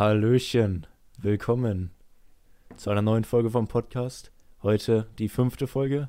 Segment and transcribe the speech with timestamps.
[0.00, 0.86] Hallöchen,
[1.18, 1.90] willkommen
[2.78, 4.32] zu einer neuen Folge vom Podcast.
[4.62, 6.08] Heute die fünfte Folge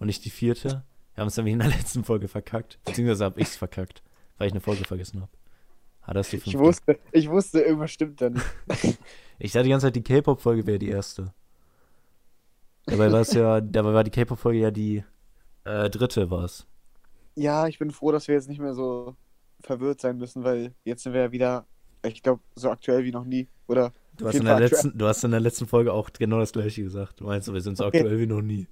[0.00, 0.82] und nicht die vierte.
[1.14, 4.02] Wir haben es nämlich in der letzten Folge verkackt, beziehungsweise habe ich es verkackt,
[4.38, 5.30] weil ich eine Folge vergessen habe.
[6.00, 6.58] Ah, das ist die Ich fünfte.
[6.58, 8.44] wusste, ich wusste, irgendwas stimmt da nicht.
[9.38, 11.32] Ich dachte die ganze Zeit, die K-Pop-Folge wäre die erste.
[12.86, 15.04] Dabei war es ja, dabei war die K-Pop-Folge ja die
[15.62, 16.66] äh, dritte war es.
[17.36, 19.14] Ja, ich bin froh, dass wir jetzt nicht mehr so
[19.60, 21.68] verwirrt sein müssen, weil jetzt sind wir ja wieder,
[22.04, 23.48] ich glaube, so aktuell wie noch nie.
[23.68, 24.70] Oder Du hast, in der aktuell.
[24.70, 27.20] letzten, du hast in der letzten Folge auch genau das gleiche gesagt.
[27.20, 28.00] Du meinst, wir sind so Okay.
[28.00, 28.66] aktuell wie noch nie.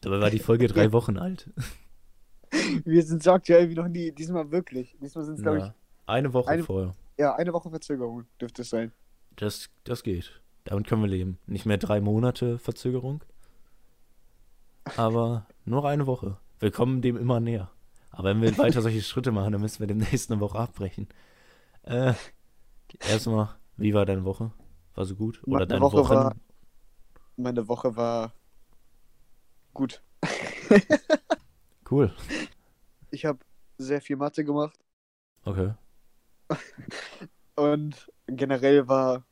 [0.00, 1.50] Dabei war die Folge drei Wochen alt.
[2.84, 4.12] wir sind so aktuell wie noch nie.
[4.12, 4.96] Diesmal wirklich.
[5.00, 5.74] Diesmal sind es, glaube Ja,
[6.06, 6.94] eine Woche eine- vorher.
[7.16, 8.92] ich, ja, eine Woche Verzögerung dürfte es sein.
[9.36, 10.40] Das, das geht.
[10.64, 11.38] Damit können wir leben.
[11.46, 13.22] Nicht mehr drei Monate Verzögerung.
[14.96, 16.38] Aber nur eine Woche.
[16.60, 17.70] Wir kommen dem immer näher.
[18.10, 21.08] Aber wenn wir weiter solche Schritte machen, dann müssen wir demnächst eine Woche abbrechen.
[21.82, 22.14] Äh,
[23.04, 24.52] erstmal, wie war deine Woche?
[24.94, 25.42] War so gut?
[25.48, 26.10] Oder Meine deine Woche Wochen?
[26.10, 26.34] war-
[27.36, 28.34] Meine Woche war
[29.74, 30.02] gut.
[31.90, 32.10] Cool.
[33.10, 33.44] Ich habe
[33.76, 34.78] sehr viel Mathe gemacht
[35.46, 35.70] Okay.
[37.56, 39.24] und generell war,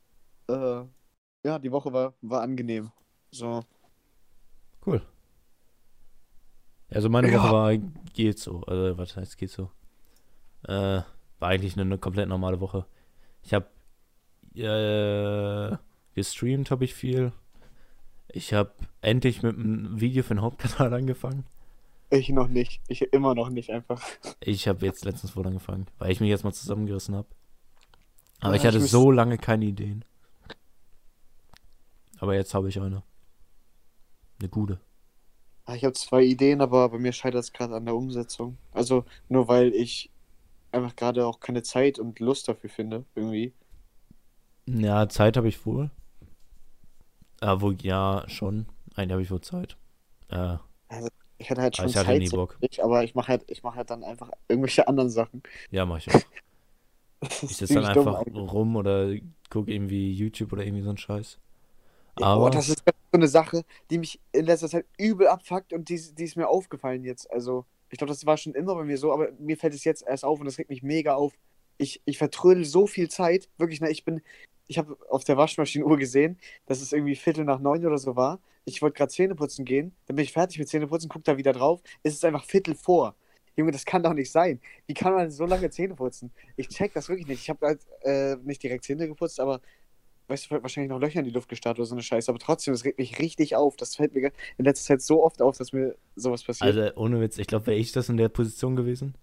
[0.49, 0.83] äh,
[1.45, 2.91] ja, die Woche war, war angenehm.
[3.31, 3.63] So,
[4.85, 5.01] Cool.
[6.89, 7.37] Also meine Ja.
[7.37, 7.77] Woche war
[8.13, 8.61] geht so.
[8.63, 9.71] Also was heißt geht so?
[10.67, 11.01] Äh,
[11.39, 12.85] war eigentlich eine, komplett normale Woche.
[13.47, 13.67] Ich habe
[14.55, 15.77] äh,
[16.15, 17.31] gestreamt habe ich viel.
[18.27, 21.45] Ich habe endlich mit einem Video für den Hauptkanal angefangen.
[22.09, 22.81] ich noch nicht.
[22.89, 24.03] Ich immer noch nicht einfach.
[24.41, 27.27] Ich habe jetzt letztens wohl angefangen, weil ich mich jetzt mal zusammengerissen habe.
[28.41, 30.03] Aber Ja, ich ich hatte muss- so lange keine Ideen.
[32.19, 33.01] Aber jetzt habe ich eine.
[34.39, 34.79] Eine gute.
[35.65, 38.57] Ah, Ich habe zwei Ideen, aber bei mir scheitert es gerade an der Umsetzung.
[38.73, 40.09] Also nur weil ich
[40.71, 43.53] einfach gerade auch keine Zeit und Lust dafür finde, irgendwie.
[44.67, 45.89] Ja, Zeit habe ich wohl.
[47.41, 48.67] Ah, wo, ja, schon.
[48.95, 49.77] Eigentlich habe ich wohl Zeit.
[50.29, 50.57] Äh,
[51.37, 52.59] Ich hatte halt Aber schon hatte Zeit, nie so Bock.
[52.61, 55.43] richtig, aber ich mache halt, ich mache halt dann einfach irgendwelche anderen Sachen.
[55.71, 56.25] ja, mach ich auch.
[57.47, 58.35] Ich sitze dann dumm einfach eigentlich.
[58.35, 59.13] rum oder
[59.49, 61.39] gucke irgendwie YouTube oder irgendwie so einen Scheiß.
[62.17, 65.73] Ja, Aber Boah, das ist so eine Sache, die mich in letzter Zeit übel abfuckt
[65.73, 67.29] und die, die ist mir aufgefallen jetzt.
[67.31, 70.05] Also, ich glaube, das war schon immer bei mir so, aber mir fällt es jetzt
[70.05, 71.33] erst auf und das regt mich mega auf.
[71.77, 73.49] Ich, ich vertrödel so viel Zeit.
[73.57, 74.21] Wirklich, ne, ich bin,
[74.67, 78.39] ich habe auf der Waschmaschinenuhr gesehen, dass es irgendwie Viertel nach neun oder so war.
[78.65, 81.37] Ich wollte gerade Zähne putzen gehen, dann bin ich fertig mit Zähne putzen, guck da
[81.37, 81.81] wieder drauf.
[82.03, 83.15] Es ist einfach Viertel vor.
[83.55, 84.61] Junge, das kann doch nicht sein.
[84.85, 86.31] Wie kann man so lange Zähne putzen?
[86.57, 87.41] Ich check das wirklich nicht.
[87.41, 89.61] Ich habe halt äh, nicht direkt Zähne geputzt, aber
[90.27, 92.29] weißt du, wahrscheinlich noch Löcher in die Luft gestartet oder so eine Scheiße.
[92.29, 93.77] Aber trotzdem, das regt mich richtig auf.
[93.77, 96.75] Das fällt mir in letzter Zeit so oft auf, dass mir sowas passiert.
[96.75, 99.15] Also ohne Witz, ich glaube, wäre ich das in der Position gewesen,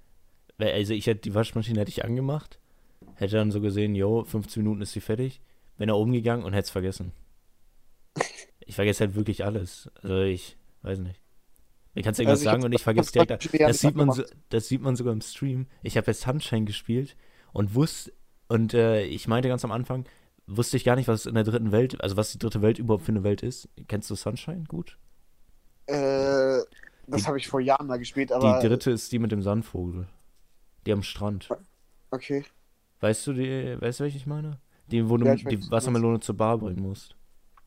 [0.58, 2.58] also ich hätte die Waschmaschine hätte ich angemacht,
[3.16, 5.40] hätte dann so gesehen, jo, 15 Minuten ist sie fertig,
[5.76, 7.12] bin da oben gegangen und hätte es vergessen.
[8.66, 9.90] Ich vergesse halt wirklich alles.
[10.00, 11.20] Also ich weiß nicht.
[11.92, 13.30] Mir kannst du irgendwas Also sagen und ich vergesse direkt.
[13.30, 15.66] Das nicht sieht, man so, das sieht man sogar im Stream.
[15.82, 17.14] Ich habe jetzt Sunshine gespielt
[17.52, 18.14] und wusste,
[18.48, 20.06] und äh, ich meinte ganz am Anfang,
[20.46, 23.04] wusste ich gar nicht, was in der dritten Welt, also was die dritte Welt überhaupt
[23.04, 23.68] für eine Welt ist.
[23.88, 24.98] Kennst du Sunshine gut?
[25.86, 26.60] Äh,
[27.06, 28.60] das habe ich vor Jahren mal gespielt, aber.
[28.60, 30.06] Die dritte ist die mit dem Sandvogel.
[30.86, 31.48] Die am Strand.
[32.10, 32.44] Okay.
[33.00, 34.58] Weißt du, die, weißt du, welche ich meine?
[34.86, 37.16] Die, wo du Ja, was die du Wassermelone zur Bar bringen musst.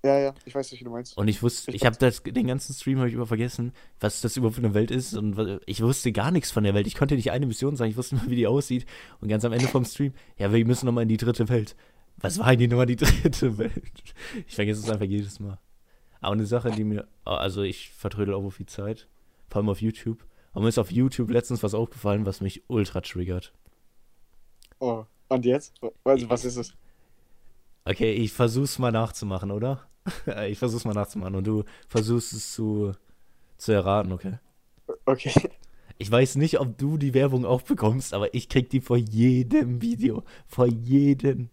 [0.05, 1.17] Ja, ja, ich weiß nicht, wie du meinst.
[1.17, 4.21] Und ich wusste, Ich ich habe das den ganzen Stream habe ich über vergessen, was
[4.21, 6.87] das überhaupt für eine Welt ist und ich wusste gar nichts von der Welt.
[6.87, 8.85] Ich konnte nicht eine Mission sagen, ich wusste nur, wie die aussieht
[9.19, 11.75] und ganz am Ende vom Stream, ja, wir müssen nochmal in die dritte Welt.
[12.17, 14.03] Was war eigentlich nochmal die dritte Welt?
[14.47, 15.59] Ich vergesse es einfach jedes Mal.
[16.19, 19.07] Aber eine Sache, die mir, also ich vertrödel auch viel Zeit,
[19.49, 20.25] vor allem auf YouTube.
[20.51, 23.53] Aber mir ist auf YouTube letztens was aufgefallen, was mich ultra triggert.
[24.79, 25.75] Oh, und jetzt?
[26.03, 26.73] Also, was ist es?
[27.85, 29.87] Okay, ich versuch's mal nachzumachen, oder?
[30.47, 32.93] ich versuch's mal nachzumachen und du versuchst es zu,
[33.57, 34.39] zu erraten, okay?
[35.05, 35.49] Okay.
[35.99, 39.81] Ich weiß nicht, ob du die Werbung auch bekommst, aber ich krieg die vor jedem
[39.81, 40.23] Video.
[40.47, 41.49] Vor jedem.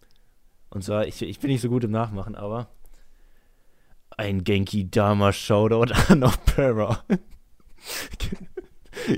[0.74, 2.68] Und zwar, ich, ich bin nicht so gut im Nachmachen, aber
[4.16, 7.04] ein Genki Dama Shoutout an Opera.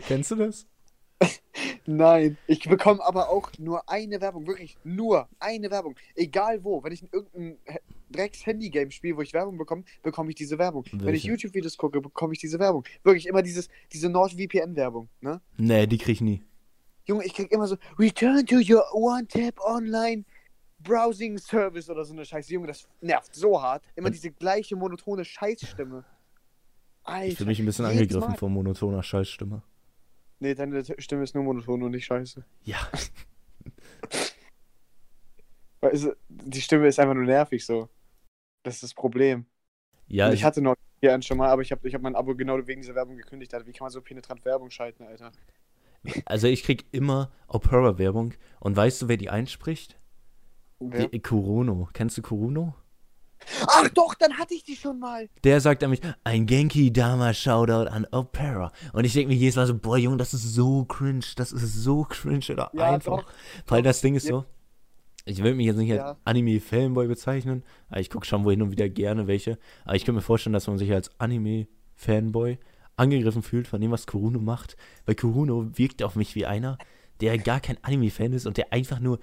[0.07, 0.67] Kennst du das?
[1.87, 5.95] Nein, ich bekomme aber auch nur eine Werbung, wirklich nur eine Werbung.
[6.15, 7.79] Egal wo, wenn ich in irgendein He-
[8.11, 10.85] Drecks-Handy-Game spiele, wo ich Werbung bekomme, bekomme ich diese Werbung.
[10.93, 11.29] Wenn ich Welche?
[11.29, 12.85] YouTube-Videos gucke, bekomme ich diese Werbung.
[13.05, 15.41] Wirklich immer dieses, diese NordVPN-Werbung, ne?
[15.57, 16.43] Nee, die krieg ich nie.
[17.05, 20.25] Junge, ich krieg immer so, Return to your One-Tap Online
[20.79, 22.53] Browsing Service oder so eine Scheiße.
[22.53, 23.85] Junge, das nervt so hart.
[23.95, 26.05] Immer diese gleiche monotone Scheißstimme.
[27.07, 27.37] Ich Alter.
[27.37, 28.37] fühle mich ein bisschen angegriffen Mal.
[28.37, 29.63] von monotoner Scheißstimme.
[30.39, 32.45] Nee, deine Stimme ist nur monoton und nicht scheiße.
[32.65, 32.79] Ja.
[35.81, 37.89] Du, die Stimme ist einfach nur nervig so.
[38.65, 39.47] Das ist das Problem.
[40.09, 42.17] Ja, Und ich, ich hatte noch hier schon mal, aber ich habe ich hab mein
[42.17, 43.55] Abo genau wegen dieser Werbung gekündigt.
[43.55, 43.67] Alter.
[43.67, 45.31] Wie kann man so penetrant Werbung schalten, Alter?
[46.25, 48.35] also ich krieg immer Opera-Werbung.
[48.59, 49.97] Und weißt du, wer die einspricht?
[50.79, 51.09] Wer?
[51.09, 51.89] Die, Kuruno.
[51.93, 52.75] Kennst du Kuruno?
[53.67, 55.29] Ach doch, dann hatte ich die schon mal.
[55.45, 58.73] Der sagt nämlich, ein Genki Dama Shoutout an Opera.
[58.93, 61.75] Und ich denke mir jedes Mal so, boah, Junge, das ist so cringe, das ist
[61.83, 63.23] so cringe oder Ja, einfach.
[63.23, 63.33] doch.
[63.67, 64.45] Weil das Ding ist so,
[65.27, 66.09] ich will mich jetzt nicht Ja.
[66.11, 69.59] als Anime-Fanboy bezeichnen, aber ich gucke schon wohin und wieder gerne welche.
[69.85, 72.59] Aber ich könnte mir vorstellen, dass man sich als Anime-Fanboy
[72.97, 74.77] angegriffen fühlt von dem, was Kuruno macht.
[75.05, 76.79] Weil Kuruno wirkt auf mich wie einer,
[77.21, 79.19] der gar kein Anime-Fan ist und der einfach nur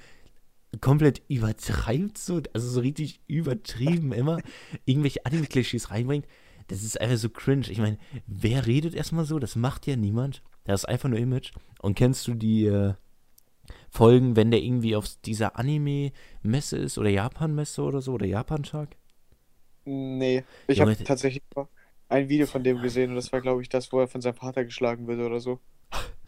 [0.82, 4.40] komplett übertreibt, so, also so richtig übertrieben immer
[4.86, 6.28] irgendwelche Anime-Klischees reinbringt.
[6.68, 7.70] Das ist einfach so cringe.
[7.70, 9.38] Ich meine, wer redet erstmal so?
[9.40, 10.42] Das macht ja niemand.
[10.64, 11.52] Das ist einfach nur Image.
[11.82, 12.94] Und kennst du die äh,
[13.90, 18.96] Folgen, wenn der irgendwie auf dieser Anime-Messe ist oder Japan-Messe oder so oder Japan-Tag?
[19.86, 21.44] Nee, ich habe tatsächlich
[22.08, 24.36] ein Video von dem gesehen und das war, glaube ich, das, wo er von seinem
[24.36, 25.60] Vater geschlagen wird oder so.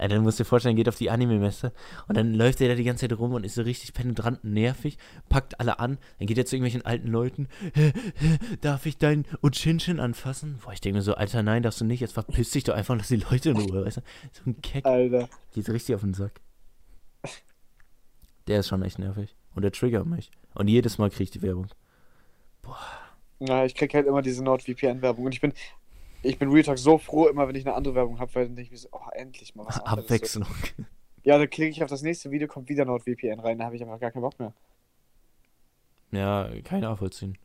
[0.00, 1.72] Ja, dann musst du dir vorstellen, geht auf die Anime-Messe
[2.08, 4.98] und dann läuft er da die ganze Zeit rum und ist so richtig penetrant nervig,
[5.28, 9.24] packt alle an, dann geht er zu irgendwelchen alten Leuten, "Hä, hä, darf ich deinen
[9.42, 10.58] Uchinchin anfassen?
[10.64, 12.96] Boah, ich denke mir so, Alter, nein, darfst du nicht, jetzt verpiss dich doch einfach,
[12.96, 14.02] lass die Leute in Ruhe, weißt du?
[14.32, 15.28] So ein Keck, Alter.
[15.52, 16.40] geht richtig auf den Sack.
[18.46, 20.30] Der ist schon echt nervig und der triggert mich.
[20.54, 21.66] Und jedes Mal kriege ich die Werbung.
[23.40, 25.52] Na, ich krieg halt immer diese NordVPN-Werbung und ich bin,
[26.24, 28.56] ich bin Real Talk so froh, immer wenn ich eine andere Werbung habe, weil dann
[28.56, 30.32] denke ich mir so, oh, endlich mal was anderes.
[30.32, 30.40] So.
[30.40, 30.48] Abwechslung.
[31.22, 33.82] Ja, dann klicke ich auf das nächste Video, kommt wieder NordVPN rein, da habe ich
[33.82, 34.52] einfach gar keinen Bock mehr.
[36.12, 37.38] Ja, kein nachvollziehen.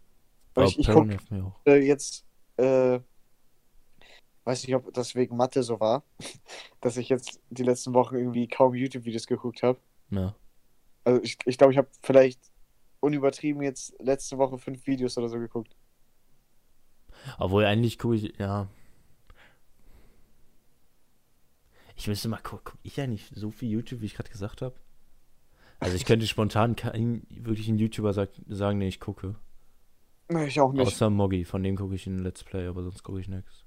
[0.54, 1.08] Aber Aber ich, ich guck
[1.66, 2.26] äh, jetzt,
[2.58, 3.00] äh,
[4.44, 6.04] weiß nicht, ob das wegen Mathe so war,
[6.82, 9.80] dass ich jetzt die letzten Wochen irgendwie kaum YouTube-Videos geguckt habe.
[10.12, 10.36] Ja.
[11.04, 12.40] Also ich glaube, ich, glaub, ich habe vielleicht
[13.00, 15.76] unübertrieben jetzt letzte Woche fünf Videos oder so geguckt.
[17.38, 18.68] Obwohl eigentlich gucke ich, ja.
[21.96, 24.76] Ich müsste mal gucken, gucke ich eigentlich so viel YouTube, wie ich gerade gesagt habe?
[25.82, 29.36] Also ich könnte spontan keinen wirklichen YouTuber sag, sagen, den ich gucke.
[30.46, 30.86] Ich auch nicht.
[30.86, 33.66] Außer Moggy, von dem gucke ich einen Let's Play, aber sonst gucke ich nichts.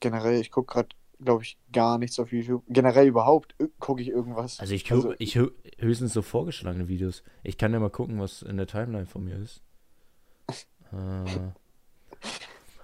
[0.00, 0.88] Generell, ich gucke gerade,
[1.20, 2.62] glaube ich, gar nichts auf YouTube.
[2.68, 4.60] Generell überhaupt gucke ich irgendwas.
[4.60, 7.22] Also ich gucke Also- ich hö höchstens so vorgeschlagene Videos.
[7.42, 9.62] Ich kann ja mal gucken, was in der Timeline von mir ist.
[10.92, 11.52] Äh,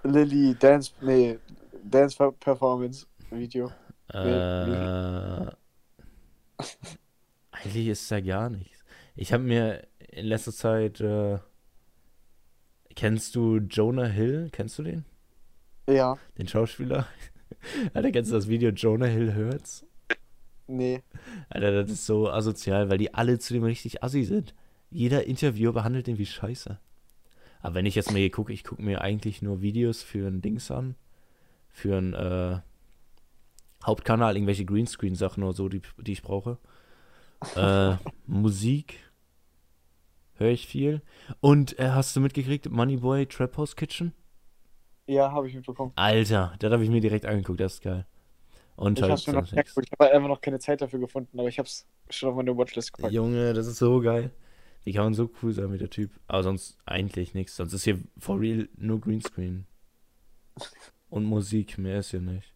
[0.07, 1.37] Lilly Dance, nee,
[1.83, 3.71] Dance Per- Performance Video.
[4.13, 4.17] Äh,
[7.51, 8.83] eigentlich ist da gar nichts.
[9.15, 11.39] Ich habe mir in letzter Zeit, äh,
[12.95, 14.49] kennst du Jonah Hill?
[14.51, 15.05] Kennst du den?
[15.89, 17.07] Ja, Den Schauspieler?
[17.93, 19.85] Alter, kennst du das Video Jonah Hill Hurts?
[20.67, 21.01] nee.
[21.49, 24.53] Alter, das ist so asozial, weil die alle zu dem richtig assi sind.
[24.89, 26.79] Jeder Interviewer behandelt den wie Scheiße.
[27.61, 30.41] Aber wenn ich jetzt mal hier gucke, ich gucke mir eigentlich nur Videos für ein
[30.41, 30.95] Dings an.
[31.69, 32.59] Für einen äh,
[33.85, 36.57] Hauptkanal, irgendwelche Greenscreen-Sachen oder so, die, die ich brauche.
[37.55, 37.95] Äh,
[38.25, 38.99] Musik
[40.35, 41.01] höre ich viel.
[41.39, 44.13] Und äh, hast du mitgekriegt, Moneyboy Trap House Kitchen?
[45.07, 45.93] Ja, habe ich mitbekommen.
[45.95, 48.05] Alter, das habe ich mir direkt angeguckt, das ist geil.
[48.75, 49.41] Und Ich halt habe
[49.99, 52.93] habe einfach noch keine Zeit dafür gefunden, aber ich habe es schon auf meine Watchlist
[52.93, 53.13] gepackt.
[53.13, 54.31] Junge, das ist so geil.
[54.87, 56.11] Wie kann so cool sein mit der Typ?
[56.27, 57.57] Aber sonst eigentlich nichts.
[57.57, 59.65] Sonst ist hier for real nur Greenscreen.
[61.09, 62.53] Und Musik, mehr ist hier nicht.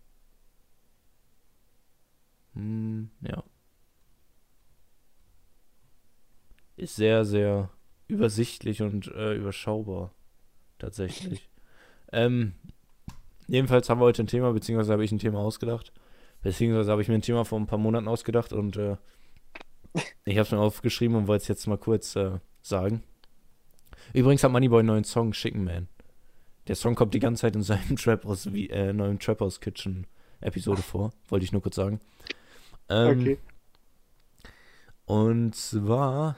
[2.54, 3.44] Hm, ja.
[6.78, 7.70] Ist sehr, sehr
[8.08, 10.14] übersichtlich und äh, überschaubar.
[10.80, 11.50] Tatsächlich.
[12.14, 12.54] ähm,
[13.50, 15.92] jedenfalls haben wir heute ein Thema, beziehungsweise habe ich ein Thema ausgedacht.
[16.44, 18.96] Beziehungsweise habe ich mir ein Thema vor ein paar Monaten ausgedacht und äh,
[20.26, 23.04] ich habe es mir aufgeschrieben und wollte es jetzt mal kurz äh, sagen.
[24.14, 25.88] Übrigens hat Moneyboy einen neuen Song, Chicken Man.
[26.68, 29.60] Der Song kommt die ganze Zeit in seinem Trap aus, wie, äh, neuen Trap House
[29.60, 30.06] Kitchen
[30.42, 31.12] Episode vor.
[31.30, 32.00] Wollte ich nur kurz sagen.
[32.90, 33.38] Ähm, Okay.
[35.06, 36.38] Und zwar,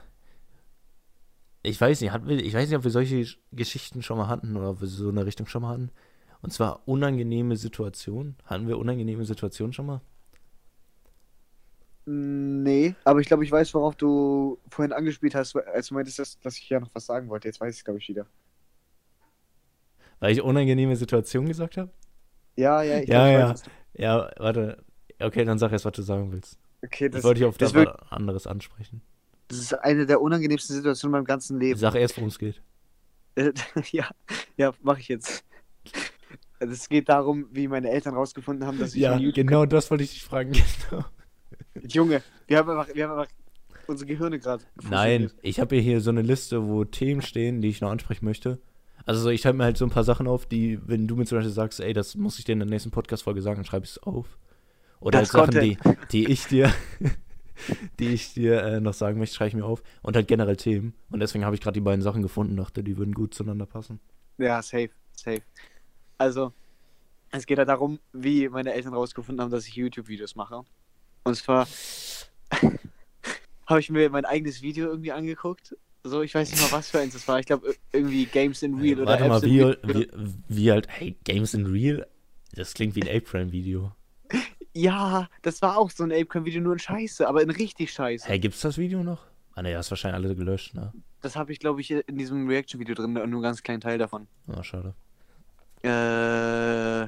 [1.62, 4.56] ich weiß nicht, hatten wir, ich weiß nicht, ob wir solche Geschichten schon mal hatten
[4.58, 5.92] oder ob wir so in der Richtung schon mal hatten.
[6.42, 8.36] Und zwar unangenehme Situationen.
[8.46, 10.02] Hatten wir unangenehme Situationen schon mal?
[12.06, 16.40] Nee, aber ich glaube, ich weiß, worauf du vorhin angespielt hast, als du meintest, dass,
[16.40, 17.48] dass ich ja noch was sagen wollte.
[17.48, 18.26] Jetzt weiß ich glaube ich, wieder.
[20.20, 21.92] Weil ich unangenehme Situationen gesagt habe?
[22.56, 23.50] Ja, ja, ich Ja, glaub, ich ja.
[23.52, 24.84] weiß, du- Ja, warte.
[25.20, 26.58] Okay, dann sag erst, was du sagen willst.
[26.84, 29.02] Okay, Ich das, wollte dich auf das, das wird, anderes ansprechen.
[29.48, 31.80] das ist eine der unangenehmsten Situationen in meinem ganzen Leben.
[31.80, 32.62] Sag erst, worum es geht.
[33.92, 34.10] Ja,
[34.58, 35.44] ja, mache ich jetzt.
[36.60, 40.04] Also Es geht darum, wie meine Eltern rausgefunden haben, dass ich Ja, genau das wollte
[40.04, 40.52] ich dich fragen.
[40.90, 41.06] Genau.
[41.88, 43.34] Junge, wir haben einfach, wir haben einfach
[43.88, 44.64] unsere Gehirne gerade.
[44.90, 48.60] Nein, ich habe hier so eine Liste, wo Themen stehen, die ich noch ansprechen möchte.
[49.06, 51.26] Also so, ich schreibe mir halt so ein paar Sachen auf, die, wenn du mir
[51.26, 53.86] zum Beispiel sagst, ey, das muss ich dir in der nächsten Podcast-Folge sagen, dann schreibe
[53.86, 54.38] ich es auf.
[55.00, 55.78] Oder halt Sachen, die,
[56.12, 56.74] die ich dir,
[58.00, 59.84] die ich dir äh, noch sagen möchte, schreibe ich mir auf.
[60.02, 60.94] Und halt generell Themen.
[61.10, 64.00] Und deswegen habe ich gerade die beiden Sachen gefunden, dachte, die würden gut zueinander passen.
[64.38, 65.42] Ja, safe, safe.
[66.18, 66.54] Also,
[67.32, 70.64] es geht ja darum, wie meine Eltern rausgefunden haben, dass ich YouTube-Videos mache.
[71.24, 71.68] Und zwar
[73.66, 75.76] habe ich mir mein eigenes Video irgendwie angeguckt.
[76.04, 77.40] So, ich weiß nicht mal, was für eins das war.
[77.40, 79.78] Ich glaube, irgendwie Games in Real oder Warte mal, Apps in wie, Real.
[79.84, 80.10] wie,
[80.50, 82.06] wie halt, hey, Games in Real?
[82.56, 83.94] Das klingt wie ein April-Video.
[84.74, 88.28] Ja, das war auch so ein Apecoin-Video, nur in Scheiße, aber in richtig Scheiße.
[88.28, 89.28] Hey, gibt's das Video noch?
[89.56, 90.92] Ah ne, hast wahrscheinlich alle gelöscht, ne?
[91.22, 94.28] Das habe ich, glaube ich, in diesem Reaction-Video drin, nur einen ganz kleinen Teil davon.
[94.48, 94.96] Ah, schade.
[95.84, 97.08] Äh.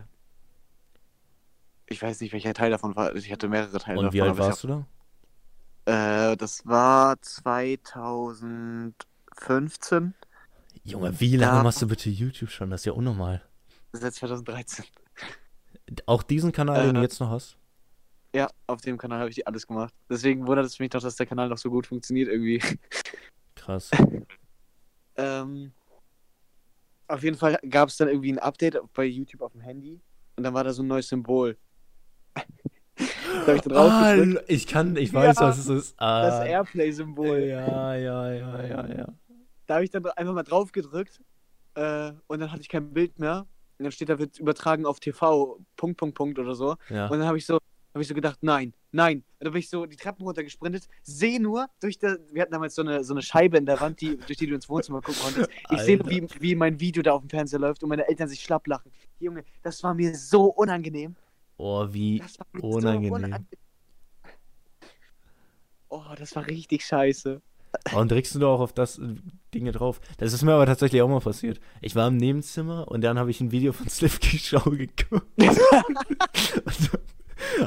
[1.88, 3.16] Ich weiß nicht, welcher Teil davon war.
[3.16, 4.14] Ich hatte mehrere Teile Und davon.
[4.14, 4.86] wie alt warst du da?
[5.88, 10.14] hab, äh, das war 2015.
[10.84, 12.70] Junge, wie lange Da- machst du bitte YouTube schon?
[12.70, 13.42] Das ist ja unnormal.
[13.94, 14.86] Seit 2013.
[16.06, 17.58] Auch diesen Kanal, den du Äh, jetzt noch hast?
[18.36, 19.94] Ja, auf dem Kanal habe ich alles gemacht.
[20.10, 22.62] Deswegen wundert es mich doch, dass der Kanal noch so gut funktioniert irgendwie.
[23.56, 23.92] Krass.
[25.18, 25.72] Ähm,
[27.08, 30.02] auf jeden Fall gab es dann irgendwie ein Update bei YouTube auf dem Handy
[30.36, 31.58] und dann war da so ein neues Symbol.
[33.42, 35.96] Da habe ich dann Ah, draufgedrückt, ich kann, ich weiß, Ja, was es ist.
[35.98, 37.40] Ah, das Airplay-Symbol.
[37.40, 39.08] ja, ja, ja, ja, ja.
[39.68, 41.22] Da habe ich dann einfach mal drauf gedrückt
[41.76, 43.48] äh, und dann hatte ich kein Bild mehr.
[43.78, 46.76] Und dann steht da, wird übertragen auf TV, Punkt, Punkt, Punkt oder so.
[46.90, 47.08] ja.
[47.08, 47.56] Und dann habe ich so,
[47.94, 49.18] habe ich so gedacht, nein, nein.
[49.18, 52.76] Und dann bin ich so die Treppen runtergesprintet, sehe nur durch der, wir hatten damals
[52.76, 55.22] so eine, so eine Scheibe in der Wand, die, durch die du ins Wohnzimmer gucken
[55.24, 55.50] konntest.
[55.72, 58.30] Ich sehe nur, wie, wie mein Video da auf dem Fernseher läuft und meine Eltern
[58.30, 58.92] sich schlapp lachen.
[59.20, 61.16] Junge, das war mir so unangenehm.
[61.58, 63.46] Oh, wie Das unangenehm.
[65.90, 67.42] Oh, das war richtig scheiße.
[67.94, 69.16] Und drückst du da auch auf das äh,
[69.54, 70.02] Dinge drauf?
[70.18, 71.60] Das ist mir aber tatsächlich auch mal passiert.
[71.82, 75.26] Ich war im Nebenzimmer und dann habe ich ein Video von Slipkey Show geguckt.
[75.38, 75.60] und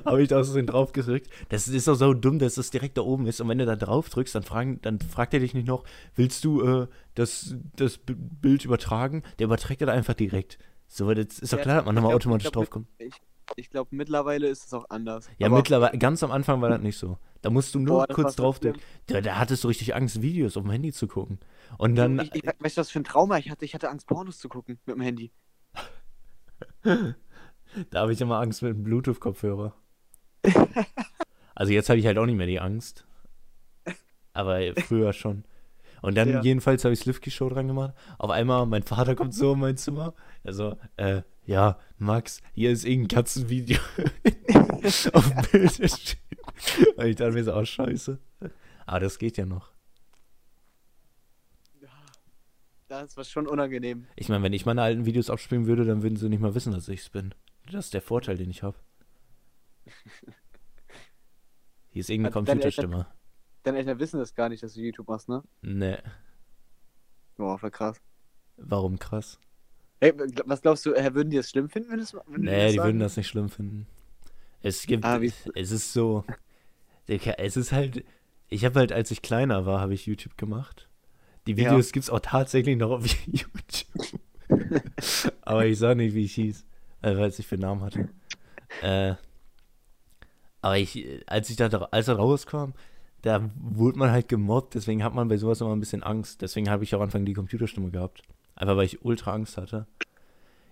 [0.05, 1.29] habe ich da Versehen drauf gedrückt.
[1.49, 3.41] Das ist doch so dumm, dass das direkt da oben ist.
[3.41, 6.45] Und wenn du da drauf drückst, dann, fragen, dann fragt er dich nicht noch, willst
[6.45, 9.23] du äh, das, das Bild übertragen?
[9.39, 10.59] Der überträgt er da einfach direkt.
[10.87, 12.89] So, das ist doch klar, dass man nochmal automatisch draufkommt.
[12.99, 13.15] Ich,
[13.57, 15.29] ich glaube, mittlerweile ist es auch anders.
[15.39, 17.19] Ja, Aber- mittlerweile, ganz am Anfang war das nicht so.
[17.43, 18.81] Da musst du nur Boah, kurz draufdrücken.
[19.07, 21.39] Da, da hattest du richtig Angst, Videos auf dem Handy zu gucken.
[21.79, 23.65] Und dann, ich, ich, weißt du, was für ein Trauma ich hatte?
[23.65, 25.31] Ich hatte Angst, Pornos zu gucken mit dem Handy.
[27.91, 29.75] Da habe ich immer Angst mit dem Bluetooth-Kopfhörer.
[31.55, 33.07] also jetzt habe ich halt auch nicht mehr die Angst.
[34.33, 35.45] Aber früher schon.
[36.01, 36.41] Und dann Ja.
[36.43, 37.93] jedenfalls habe ich Slivki Show dran gemacht.
[38.19, 40.15] Auf einmal, mein Vater kommt so in mein Zimmer.
[40.45, 43.79] Also, äh, ja, Max, hier ist irgendein Katzenvideo
[45.15, 45.81] auf dem Bild.
[45.81, 48.19] Und ich dachte mir so, oh, scheiße.
[48.85, 49.73] Aber das geht ja noch.
[52.89, 54.07] Das war schon unangenehm.
[54.17, 56.73] Ich meine, wenn ich meine alten Videos abspielen würde, dann würden sie nicht mal wissen,
[56.75, 57.35] dass ich es bin.
[57.73, 58.77] Das ist der Vorteil, den ich habe.
[61.89, 63.07] Hier ist irgendeine Also deine Computerstimme.
[63.63, 65.43] Deine Eltern wissen das gar nicht, dass du YouTube machst, ne?
[65.63, 66.03] Ne,
[67.39, 68.03] Boah, voll krass.
[68.57, 69.39] warum krass?
[70.01, 70.13] Hey,
[70.47, 72.79] was glaubst du, äh, würden die das schlimm finden, wenn, das, wenn Nee, das die
[72.79, 73.87] würden das nicht schlimm finden.
[74.63, 75.21] Es gibt, Ah,
[75.55, 76.25] es ist so,
[77.07, 78.05] es ist halt,
[78.49, 80.89] ich habe halt, als ich kleiner war, habe ich YouTube gemacht.
[81.47, 81.71] Die Ja.
[81.71, 83.87] Videos gibt's auch tatsächlich noch auf YouTube.
[85.43, 86.65] Aber ich sag nicht, wie ich hieß,
[87.03, 88.09] äh, weil ich für einen Namen hatte.
[88.83, 89.15] Äh,
[90.61, 92.73] aber ich, als ich da, als er rauskam,
[93.23, 96.43] da wurde man halt gemobbt, deswegen hat man bei sowas immer ein bisschen Angst.
[96.43, 98.23] Deswegen habe ich auch am Anfang die Computerstimme gehabt.
[98.59, 99.87] Einfach weil ich ultra Angst hatte.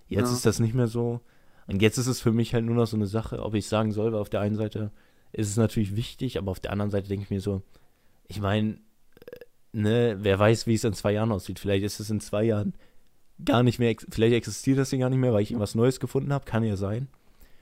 [0.09, 0.33] Jetzt Ja.
[0.35, 1.21] ist das nicht mehr so.
[1.67, 3.91] Und jetzt ist es für mich halt nur noch so eine Sache, ob ich sagen
[3.93, 4.91] soll, weil auf der einen Seite
[5.31, 7.61] ist es natürlich wichtig, aber auf der anderen Seite denke ich mir so,
[8.27, 8.77] ich meine,
[9.71, 11.59] ne, wer weiß, wie es in zwei Jahren aussieht.
[11.59, 12.73] Vielleicht ist es in zwei Jahren
[13.43, 16.33] gar nicht mehr, vielleicht existiert das Ding gar nicht mehr, weil ich irgendwas Neues gefunden
[16.33, 17.07] habe, kann ja sein.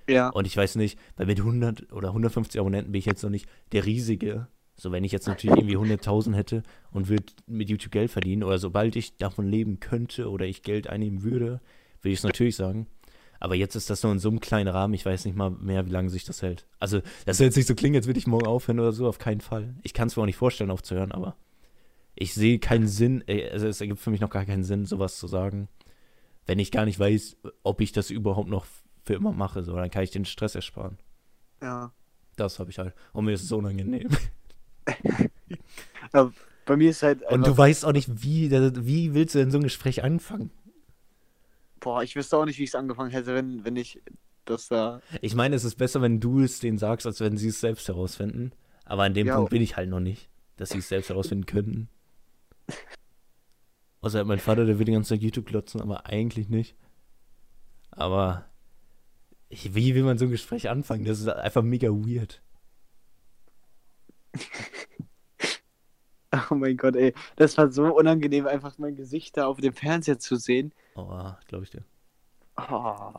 [0.08, 0.30] Ja.
[0.30, 3.48] Und ich weiß nicht, weil mit 100 oder 150 Abonnenten bin ich jetzt noch nicht
[3.74, 4.48] der riesige.
[4.78, 8.58] So, wenn ich jetzt natürlich irgendwie 100.000 hätte und würde mit YouTube Geld verdienen oder
[8.58, 11.62] sobald ich davon leben könnte oder ich Geld einnehmen würde,
[12.02, 12.88] würde ich es natürlich sagen.
[13.40, 15.86] Aber jetzt ist das nur in so einem kleinen Rahmen, ich weiß nicht mal mehr,
[15.86, 16.66] wie lange sich das hält.
[16.80, 19.18] Also, das soll jetzt nicht so klingen, als würde ich morgen aufhören oder so, auf
[19.18, 19.76] keinen Fall.
[19.84, 21.36] Ich kann es mir auch nicht vorstellen, aufzuhören, aber
[22.16, 25.18] ich sehe keinen Sinn, äh, also es ergibt für mich noch gar keinen Sinn, sowas
[25.18, 25.68] zu sagen,
[26.46, 28.66] wenn ich gar nicht weiß, ob ich das überhaupt noch
[29.04, 29.64] für immer mache.
[29.64, 30.98] So, dann kann ich den Stress ersparen.
[31.62, 31.92] ja.
[32.38, 32.94] Das habe ich halt.
[33.14, 34.10] Und mir ist es unangenehm.
[36.66, 39.58] Bei mir ist halt Und du weißt auch nicht, wie, wie willst du denn so
[39.60, 40.52] ein Gespräch anfangen?
[41.80, 44.02] boah, ich wüsste auch nicht, wie ich es angefangen hätte, wenn, wenn ich
[44.46, 45.02] das da.
[45.22, 47.88] Ich meine, es ist besser, wenn du es denen sagst, als wenn sie es selbst
[47.88, 48.52] herausfinden.
[48.86, 50.30] Aber an dem Ja, Punkt bin ich halt noch nicht.
[50.58, 51.90] dass sie es selbst herausfinden könnten.
[54.02, 56.78] Außer mein Vater, der will den ganzen Tag YouTube glotzen, aber eigentlich nicht.
[57.92, 58.46] Aber
[59.50, 61.06] ich, wie will man so ein Gespräch anfangen?
[61.06, 62.42] Das ist einfach mega weird.
[66.52, 67.14] Oh mein Gott, ey.
[67.38, 70.74] Das war so unangenehm, einfach mein Gesicht da auf dem Fernseher zu sehen.
[70.96, 71.86] Oh, glaube ich dir.
[72.58, 73.14] Oh.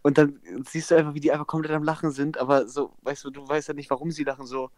[0.00, 3.24] Und dann siehst du einfach, wie die einfach komplett am Lachen sind, aber so, weißt
[3.24, 4.70] du, du weißt ja nicht, warum sie lachen so.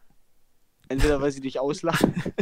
[0.89, 2.13] Entweder weil sie dich auslachen.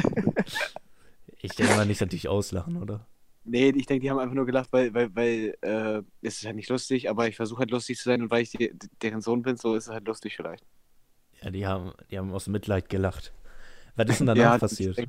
[1.42, 3.06] Ich denke mal nicht, dass dich auslachen, oder?
[3.44, 6.56] nee, ich denke, die haben einfach nur gelacht, weil, weil, weil äh, es ist halt
[6.56, 8.72] nicht lustig, aber ich versuche halt lustig zu sein und weil ich die,
[9.02, 10.64] deren Sohn bin, so ist es halt lustig vielleicht.
[11.42, 13.32] Ja, die haben, die haben aus Mitleid gelacht.
[13.96, 14.98] Was ist denn danach Ja, passiert?
[14.98, 15.08] ich.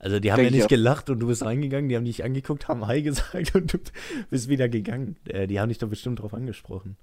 [0.00, 2.68] Also die haben ja ich nicht gelacht und du bist reingegangen, die haben dich angeguckt,
[2.68, 3.78] haben Hi gesagt und du
[4.30, 5.16] bist wieder gegangen.
[5.26, 6.96] Äh, die haben dich doch bestimmt drauf angesprochen.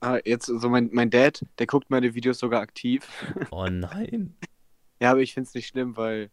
[0.00, 3.08] Ah, jetzt so mein, mein Dad, der guckt meine Videos sogar aktiv.
[3.50, 4.36] Oh nein.
[5.00, 6.30] Ja, aber ich finde es nicht schlimm, weil,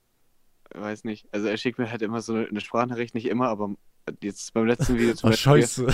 [0.76, 3.74] weiß nicht, also er schickt mir halt immer so eine Sprachnachricht, nicht immer, aber
[4.22, 5.62] jetzt beim letzten Video zum Oh, Beispiel.
[5.62, 5.88] scheiße.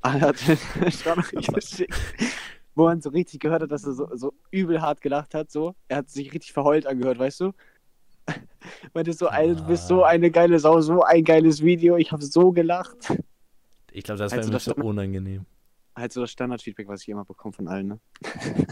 [0.00, 0.36] Ah, Er hat
[0.74, 1.92] eine Sprachnachricht geschickt,
[2.76, 5.74] wo man so richtig gehört hat, dass er so, so übel hart gelacht hat, so.
[5.88, 7.52] Er hat sich richtig verheult angehört, weißt du?
[8.94, 12.22] Meinte so, Alter, du bist so eine geile Sau, so ein geiles Video, ich habe
[12.22, 13.12] so gelacht.
[13.90, 15.46] Ich glaube, das wäre Also das so unangenehm.
[15.96, 18.00] Halt so das Standardfeedback, was ich immer bekomme von allen, ne?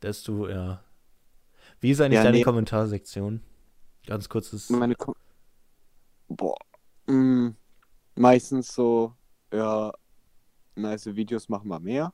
[0.00, 0.84] Dass du, ja.
[1.80, 2.44] Wie ist eigentlich Ja, deine nee.
[2.44, 3.40] Kommentarsektion?
[4.06, 4.68] Ganz kurzes.
[4.68, 5.14] Meine Kom
[6.28, 6.58] Boah.
[7.06, 7.50] Mm,
[8.14, 9.14] meistens so,
[9.50, 9.90] ja,
[10.74, 12.12] nice Videos machen wir mehr.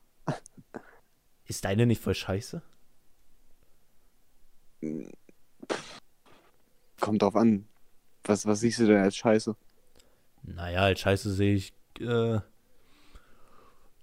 [1.47, 2.63] Ist deine nicht voll scheiße?
[7.01, 7.67] Kommt drauf an.
[8.25, 9.55] Was, was siehst du denn als Scheiße?
[10.43, 12.41] Naja, als scheiße sehe ich äh,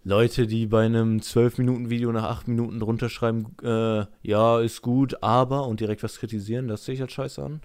[0.03, 5.67] Leute, die bei einem 12-Minuten-Video nach 8 Minuten drunter schreiben, äh, ja, ist gut, aber
[5.67, 7.62] und direkt was kritisieren, das sehe ich als scheiße an.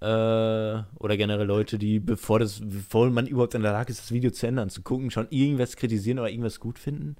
[0.00, 4.12] Äh, oder generell Leute, die, bevor, das, bevor man überhaupt in der Lage ist, das
[4.12, 7.16] Video zu ändern, zu gucken, schon irgendwas kritisieren oder irgendwas gut finden.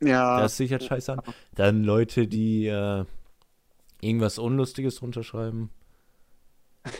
[0.00, 0.40] Ja.
[0.40, 1.20] Das sehe ich als scheiße an.
[1.54, 3.04] Dann Leute, die äh,
[4.00, 5.70] irgendwas Unlustiges drunter schreiben.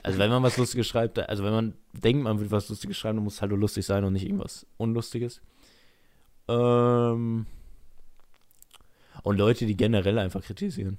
[0.03, 3.19] Also wenn man was Lustiges schreibt, also wenn man denkt, man will was Lustiges schreiben,
[3.19, 5.41] dann muss es halt nur lustig sein und nicht irgendwas Unlustiges.
[6.49, 7.47] Ähm,
[9.23, 10.99] und Leute, die generell einfach kritisieren.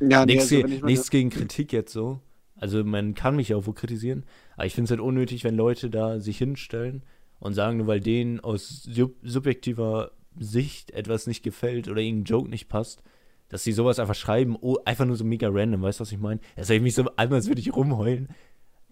[0.00, 2.20] ja, nee, nichts, also, ge- nichts gegen Kritik jetzt so.
[2.58, 4.24] Also man kann mich ja auch wohl kritisieren,
[4.56, 7.02] aber ich finde es halt unnötig, wenn Leute da sich hinstellen
[7.38, 12.48] und sagen, nur weil denen aus sub subjektiver Sicht etwas nicht gefällt oder irgendein Joke
[12.48, 13.02] nicht passt,
[13.48, 16.18] dass sie sowas einfach schreiben, oh, einfach nur so mega random, weißt du, was ich
[16.18, 16.40] meine?
[16.56, 18.28] Das ich mich so einmal, als würde ich rumheulen.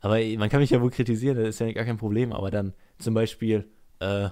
[0.00, 2.74] Aber man kann mich ja wohl kritisieren, das ist ja gar kein Problem, aber dann
[2.98, 3.68] zum Beispiel,
[4.00, 4.28] äh,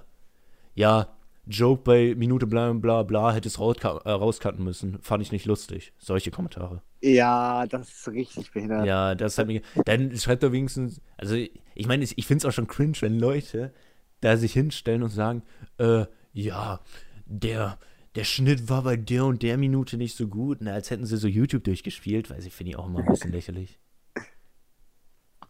[0.74, 1.08] ja,
[1.46, 4.98] Joke bei Minute bla bla bla hätte es äh, rauscutten müssen.
[5.00, 5.92] Fand ich nicht lustig.
[5.98, 6.82] Solche Kommentare.
[7.00, 8.86] Ja, das ist richtig behindert.
[8.86, 9.62] Ja, das hat mich.
[9.84, 11.00] Dann schreibt er wenigstens.
[11.16, 13.72] Also, ich meine, ich finde es auch schon cringe, wenn Leute
[14.20, 15.42] da sich hinstellen und sagen:
[15.78, 16.80] äh, Ja,
[17.26, 17.78] der,
[18.14, 20.58] der Schnitt war bei der und der Minute nicht so gut.
[20.60, 23.32] Na, als hätten sie so YouTube durchgespielt, weil ich finde ich auch immer ein bisschen
[23.32, 23.78] lächerlich.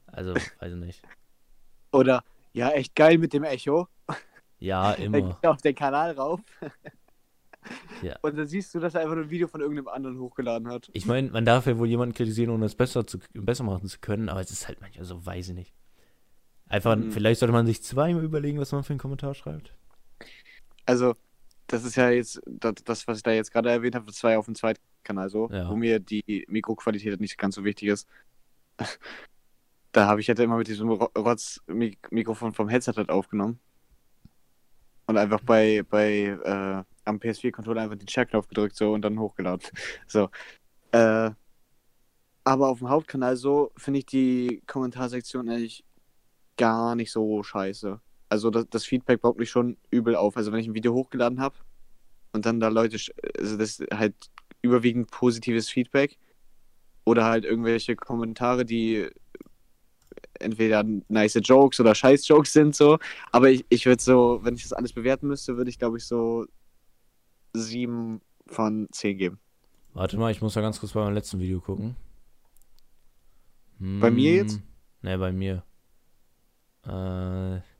[0.06, 1.02] Also, weiß ich nicht.
[1.92, 3.88] Oder, ja, echt geil mit dem Echo.
[4.58, 5.20] Ja, Dann immer.
[5.22, 6.40] gehst du auf den Kanal rauf.
[8.02, 8.16] Ja.
[8.22, 10.90] Und dann siehst du, dass er einfach nur ein Video von irgendeinem anderen hochgeladen hat.
[10.92, 13.98] Ich meine, man darf ja wohl jemanden kritisieren, ohne es besser, zu, besser machen zu
[14.00, 15.72] können, aber es ist halt manchmal so, weiß ich nicht.
[16.66, 17.12] Einfach, Mhm.
[17.12, 19.74] vielleicht sollte man sich zweimal überlegen, was man für einen Kommentar schreibt.
[20.86, 21.14] Also,
[21.66, 24.32] das ist ja jetzt, das, das was ich da jetzt gerade erwähnt habe, das war
[24.32, 25.68] ja auf dem zweiten Kanal so, Ja.
[25.68, 28.08] wo mir die Mikroqualität nicht ganz so wichtig ist.
[29.94, 33.60] Da habe ich halt immer mit diesem Ro- Rotz-Mikrofon vom Headset halt aufgenommen.
[35.06, 39.68] Und einfach bei, bei äh, am PS4-Controller einfach den Share-Knopf gedrückt so und dann hochgeladen.
[40.06, 40.30] So.
[40.92, 41.32] Äh,
[42.44, 45.84] aber auf dem Hauptkanal so finde ich die Kommentarsektion eigentlich
[46.56, 48.00] gar nicht so scheiße.
[48.32, 50.38] Also das, das Feedback baut mich schon übel auf.
[50.38, 51.54] Also wenn ich ein Video hochgeladen habe
[52.32, 52.96] und dann da Leute,
[53.38, 54.14] also das ist halt
[54.62, 56.16] überwiegend positives Feedback
[57.04, 59.06] oder halt irgendwelche Kommentare, die
[60.40, 62.98] entweder nice Jokes oder scheiß Jokes sind so.
[63.32, 66.06] Aber ich, ich würde so, wenn ich das alles bewerten müsste, würde ich glaube ich
[66.06, 66.46] so
[67.52, 69.38] sieben von zehn geben.
[69.92, 71.96] Warte mal, ich muss ja ganz kurz bei meinem letzten Video gucken.
[73.78, 74.54] Bei mir jetzt?
[74.54, 74.62] Hm,
[75.02, 75.64] Ne, bei mir.
[76.86, 77.71] Äh.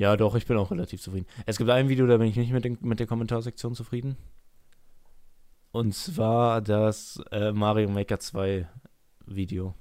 [0.00, 1.26] Ja, doch, ich bin auch relativ zufrieden.
[1.44, 4.16] Es gibt ein Video, da bin ich nicht mit, den, mit der Kommentarsektion zufrieden.
[5.72, 8.66] Und zwar das äh, Mario Maker 2
[9.26, 9.74] Video.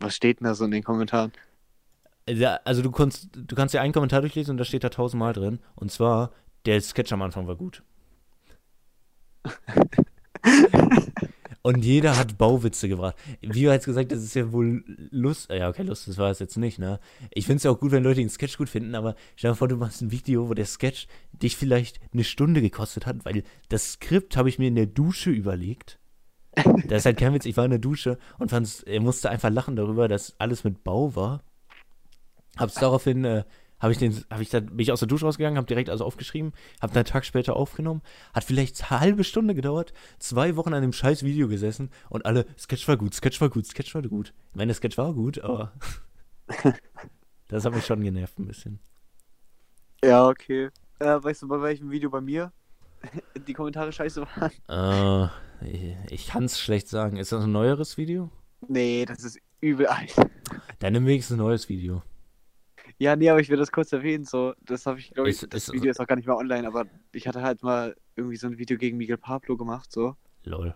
[0.00, 1.30] Was steht denn da so in den Kommentaren?
[2.28, 5.32] Ja, also du kannst, du kannst ja einen Kommentar durchlesen und da steht da tausendmal
[5.32, 5.60] drin.
[5.76, 6.32] Und zwar,
[6.66, 7.84] Der Sketch am Anfang war gut.
[11.66, 13.16] Und jeder hat Bauwitze gebracht.
[13.40, 15.50] Wie du jetzt gesagt, das ist ja wohl Lust.
[15.50, 17.00] Ja, okay, Lust, das war es jetzt nicht, ne?
[17.30, 19.56] Ich finde es ja auch gut, wenn Leute den Sketch gut finden, aber stell dir
[19.56, 23.44] vor, du machst ein Video, wo der Sketch dich vielleicht eine Stunde gekostet hat, weil
[23.70, 25.98] das Skript habe ich mir in der Dusche überlegt.
[26.86, 29.48] Das ist halt kein Witz, ich war in der Dusche und fand's, er musste einfach
[29.48, 31.42] lachen darüber, dass alles mit Bau war.
[32.58, 33.44] Hab's daraufhin äh,
[33.80, 36.04] habe ich den, habe ich da, bin ich aus der Dusche rausgegangen, habe direkt also
[36.04, 40.82] aufgeschrieben, habe einen Tag später aufgenommen, hat vielleicht eine halbe Stunde gedauert, zwei Wochen an
[40.82, 44.32] dem scheiß Video gesessen und alle, Sketch war gut, Sketch war gut, Sketch war gut.
[44.50, 45.72] Ich meine, der Sketch war gut, aber
[47.48, 48.80] das hat mich schon genervt ein bisschen.
[50.04, 50.70] Ja, okay.
[50.98, 52.52] Äh, weißt du, bei welchem Video bei mir
[53.46, 54.52] die Kommentare scheiße waren?
[54.68, 55.28] Äh,
[55.66, 57.16] ich, ich kann es schlecht sagen.
[57.16, 58.30] Ist das ein neueres Video?
[58.68, 60.14] Nee, das ist übel alt.
[60.78, 62.02] Dann nimm wenigstens ein neues Video.
[62.98, 64.24] Ja, nee, aber ich will das kurz erwähnen.
[64.24, 66.36] So, das habe ich, glaube ich, ist, das ist, Video ist auch gar nicht mehr
[66.36, 70.16] online, aber ich hatte halt mal irgendwie so ein Video gegen Miguel Pablo gemacht, so.
[70.44, 70.74] Lol.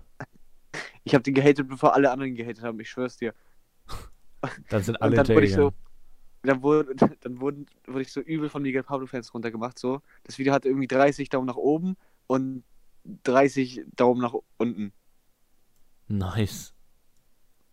[1.04, 3.34] Ich habe den gehatet, bevor alle anderen gehatet haben, ich schwör's dir.
[4.68, 5.72] Dann sind alle dann wurde ich so,
[6.42, 10.02] dann wurde, dann wurde, wurde ich so übel von Miguel Pablo-Fans runtergemacht, so.
[10.24, 12.64] Das Video hatte irgendwie 30 Daumen nach oben und
[13.24, 14.92] 30 Daumen nach unten.
[16.08, 16.74] Nice.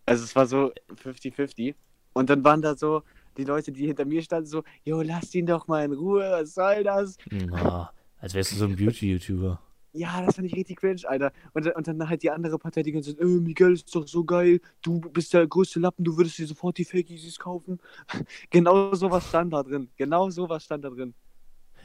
[0.04, 1.74] Also es war so 50-50.
[2.12, 3.02] Und dann waren da so,
[3.36, 6.54] die Leute, die hinter mir standen, so, jo, lass ihn doch mal in Ruhe, was
[6.54, 7.16] soll das?
[7.30, 9.60] Na, als wärst du so ein Beauty-YouTuber.
[9.92, 11.32] Ja, das fand ich richtig cringe, Alter.
[11.54, 14.24] Und, und dann halt die andere Partei, die ganze Zeit, äh, Miguel ist doch so
[14.24, 17.78] geil, du bist der größte Lappen, du würdest dir sofort die Fake Yeezys kaufen.
[18.50, 19.88] genau sowas stand da drin.
[19.96, 21.14] Genau sowas stand da drin.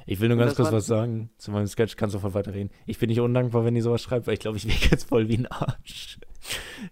[0.05, 2.71] Ich will nur ganz kurz was sagen zu meinem Sketch, kannst du sofort weiterreden.
[2.85, 5.29] Ich bin nicht undankbar, wenn ihr sowas schreibt, weil ich glaube, ich wirke jetzt voll
[5.29, 6.19] wie ein Arsch.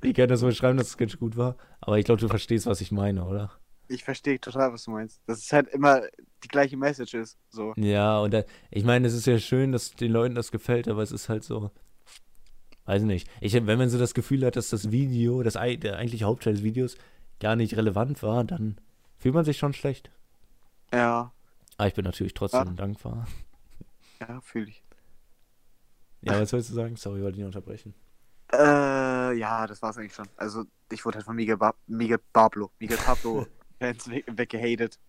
[0.04, 2.68] Ich kann das mal schreiben, dass das Sketch gut war, aber ich glaube, du verstehst,
[2.68, 3.52] was ich meine, oder?
[3.90, 5.22] Ich verstehe total, was du meinst.
[5.26, 6.02] Dass es halt immer
[6.44, 7.38] die gleiche Message ist.
[7.50, 7.74] So.
[7.76, 11.02] Ja, und da, ich meine, es ist ja schön, dass den Leuten das gefällt, aber
[11.02, 11.72] es ist halt so.
[12.86, 13.30] Weiß nicht.
[13.42, 16.64] Ich, wenn man so das Gefühl hat, dass das Video, das der eigentliche Hauptteil des
[16.64, 16.98] Videos
[17.40, 18.80] gar nicht relevant war, dann
[19.18, 20.10] fühlt man sich schon schlecht.
[20.94, 21.32] Ja.
[21.78, 22.74] Aber ich bin natürlich trotzdem ja.
[22.74, 23.28] dankbar.
[24.20, 24.84] Ja, fühle ich.
[26.22, 26.96] Ja, was sollst du sagen?
[26.96, 27.94] Sorry, wollte ich nicht unterbrechen.
[28.52, 30.28] Äh, ja, das war's eigentlich schon.
[30.36, 33.46] Also, ich wurde halt von Miguel, ba Miguel Pablo, Miguel Pablo
[33.80, 35.00] Fans we weggehatet.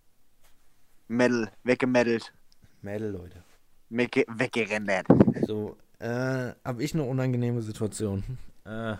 [1.07, 2.33] Metal, weggemeddelt.
[2.81, 3.43] Metal, Leute.
[3.89, 5.05] Wegge weggerendert.
[5.45, 8.23] So, äh, hab ich eine unangenehme Situation.
[8.63, 8.95] Äh,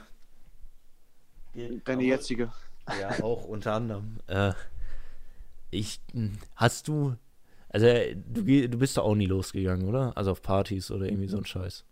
[1.85, 2.51] Deine jetzige.
[2.99, 4.17] Ja, auch unter anderem.
[4.27, 4.53] Äh,
[5.69, 7.15] ich, hm, hast du,
[7.69, 10.15] also du, du bist doch auch nie losgegangen, oder?
[10.17, 11.85] Also auf Partys oder irgendwie so ein Scheiß.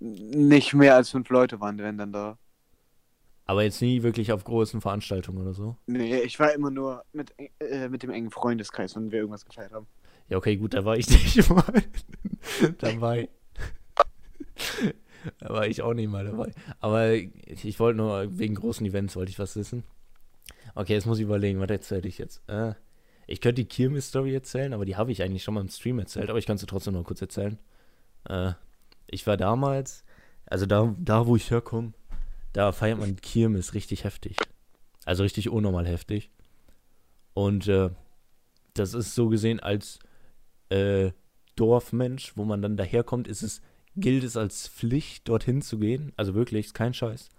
[0.00, 2.38] Nicht mehr als fünf Leute waren wenn dann da.
[3.48, 5.74] Aber jetzt nie wirklich auf großen Veranstaltungen oder so?
[5.86, 9.72] Nee, ich war immer nur mit, äh, mit dem engen Freundeskreis, wenn wir irgendwas gefeiert
[9.72, 9.86] haben.
[10.28, 11.82] Ja, okay, gut, da war ich nicht mal
[12.78, 13.30] dabei.
[15.38, 16.52] da war ich auch nicht mal dabei.
[16.78, 19.82] Aber ich wollte nur, wegen großen Events wollte ich was wissen.
[20.74, 22.46] Okay, jetzt muss ich überlegen, was erzähle ich jetzt?
[22.50, 22.74] Äh,
[23.26, 26.28] ich könnte die Kirmes-Story erzählen, aber die habe ich eigentlich schon mal im Stream erzählt,
[26.28, 27.58] aber ich kann sie trotzdem nur kurz erzählen.
[28.28, 28.52] Äh,
[29.06, 30.04] ich war damals,
[30.44, 31.94] also da, da wo ich herkomme,
[32.52, 34.36] da feiert man Kirmes richtig heftig.
[35.04, 36.30] Also richtig unnormal heftig.
[37.34, 37.90] Und äh,
[38.74, 39.98] das ist so gesehen als
[40.70, 41.12] äh,
[41.56, 43.60] Dorfmensch, wo man dann daherkommt, ist es,
[43.96, 46.12] gilt es als Pflicht, dorthin zu gehen.
[46.16, 47.30] Also wirklich, ist kein Scheiß.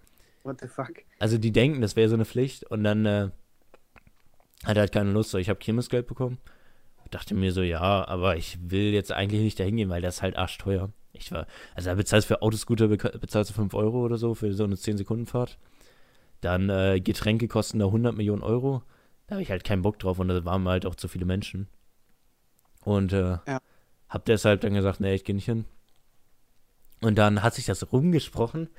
[0.44, 1.04] What the fuck?
[1.20, 3.30] Also die denken, das wäre so eine Pflicht und dann äh,
[4.64, 5.32] hat er halt keine Lust.
[5.32, 6.38] So, ich habe Kirmesgeld bekommen.
[7.10, 10.22] Dachte mir so, ja, aber ich will jetzt eigentlich nicht dahin gehen, weil das ist
[10.22, 10.92] halt arschteuer.
[11.12, 14.54] Ich war, also da bezahlst du für Autoscooter bezahlst du 5 Euro oder so für
[14.54, 15.58] so eine 10-Sekunden-Fahrt.
[16.42, 18.84] Dann äh, Getränke kosten da 100 Millionen Euro.
[19.28, 21.68] Da habe ich halt keinen Bock drauf und da waren halt auch zu viele Menschen.
[22.84, 23.60] Und äh, ja.
[24.08, 25.66] hab deshalb dann gesagt, nee, ich gehe nicht hin.
[27.02, 28.70] Und dann hat sich das rumgesprochen,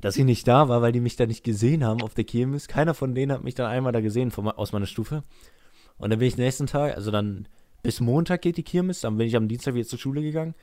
[0.00, 2.68] dass ich nicht da war, weil die mich da nicht gesehen haben auf der Kirmes.
[2.68, 5.22] Keiner von denen hat mich dann einmal da gesehen von, aus meiner Stufe.
[5.98, 7.46] Und dann bin ich nächsten Tag, also dann
[7.82, 10.54] bis Montag geht die Kirmes, dann bin ich am Dienstag wieder zur Schule gegangen.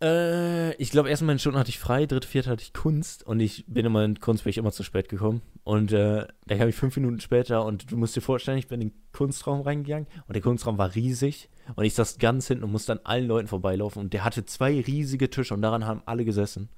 [0.00, 3.40] Äh, ich glaube, erstmal in Stunden hatte ich frei, dritte, vierte hatte ich Kunst und
[3.40, 5.42] ich bin immer in Kunst bin ich immer zu spät gekommen.
[5.64, 8.80] Und äh, da kam ich fünf Minuten später und du musst dir vorstellen, ich bin
[8.80, 12.72] in den Kunstraum reingegangen und der Kunstraum war riesig und ich saß ganz hinten und
[12.72, 16.24] musste an allen Leuten vorbeilaufen und der hatte zwei riesige Tische und daran haben alle
[16.24, 16.68] gesessen.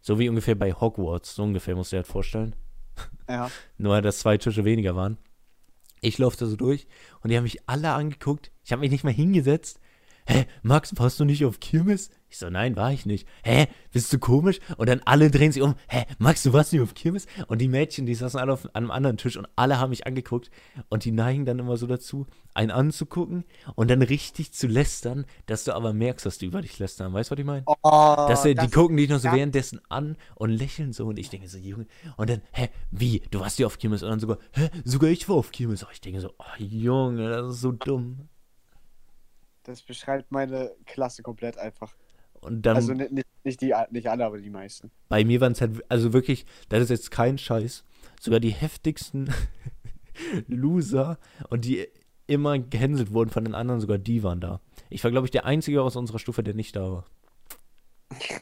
[0.00, 2.56] So wie ungefähr bei Hogwarts, so ungefähr musst du dir halt vorstellen.
[3.28, 3.50] Ja.
[3.78, 5.18] Nur, dass zwei Tische weniger waren.
[6.00, 6.86] Ich laufe da so durch
[7.22, 8.50] und die haben mich alle angeguckt.
[8.64, 9.80] Ich habe mich nicht mal hingesetzt
[10.26, 12.10] hä, Max, warst du nicht auf Kirmes?
[12.32, 13.26] Ich so, nein, war ich nicht.
[13.42, 14.60] Hä, bist du komisch?
[14.76, 17.26] Und dann alle drehen sich um, hä, Max, du warst nicht auf Kirmes?
[17.48, 20.48] Und die Mädchen, die saßen alle auf einem anderen Tisch und alle haben mich angeguckt
[20.90, 25.64] und die neigen dann immer so dazu, einen anzugucken und dann richtig zu lästern, dass
[25.64, 27.12] du aber merkst, dass die über dich lästern.
[27.12, 27.64] Weißt du, was ich meine?
[27.66, 31.18] Oh, Dass sie, die das- gucken dich noch so währenddessen an und lächeln so und
[31.18, 34.20] ich denke so, Junge, und dann, hä, wie, du warst ja auf Kirmes und dann
[34.20, 35.82] sogar, hä, sogar ich war auf Kirmes.
[35.84, 38.28] Oh, ich denke so, oh Junge, das ist so dumm.
[39.70, 41.94] Das beschreibt meine Klasse komplett einfach.
[42.40, 43.12] Und dann, Also nicht,
[43.44, 44.90] nicht, die, nicht alle, aber die meisten.
[45.08, 47.84] bei mir waren es halt, also wirklich, das ist jetzt kein Scheiß,
[48.20, 49.32] sogar die heftigsten
[50.48, 51.86] Loser und die
[52.26, 54.60] immer gehänselt wurden von den anderen, sogar die waren da.
[54.88, 57.04] Ich war, glaube ich, der Einzige aus unserer Stufe, der nicht da war.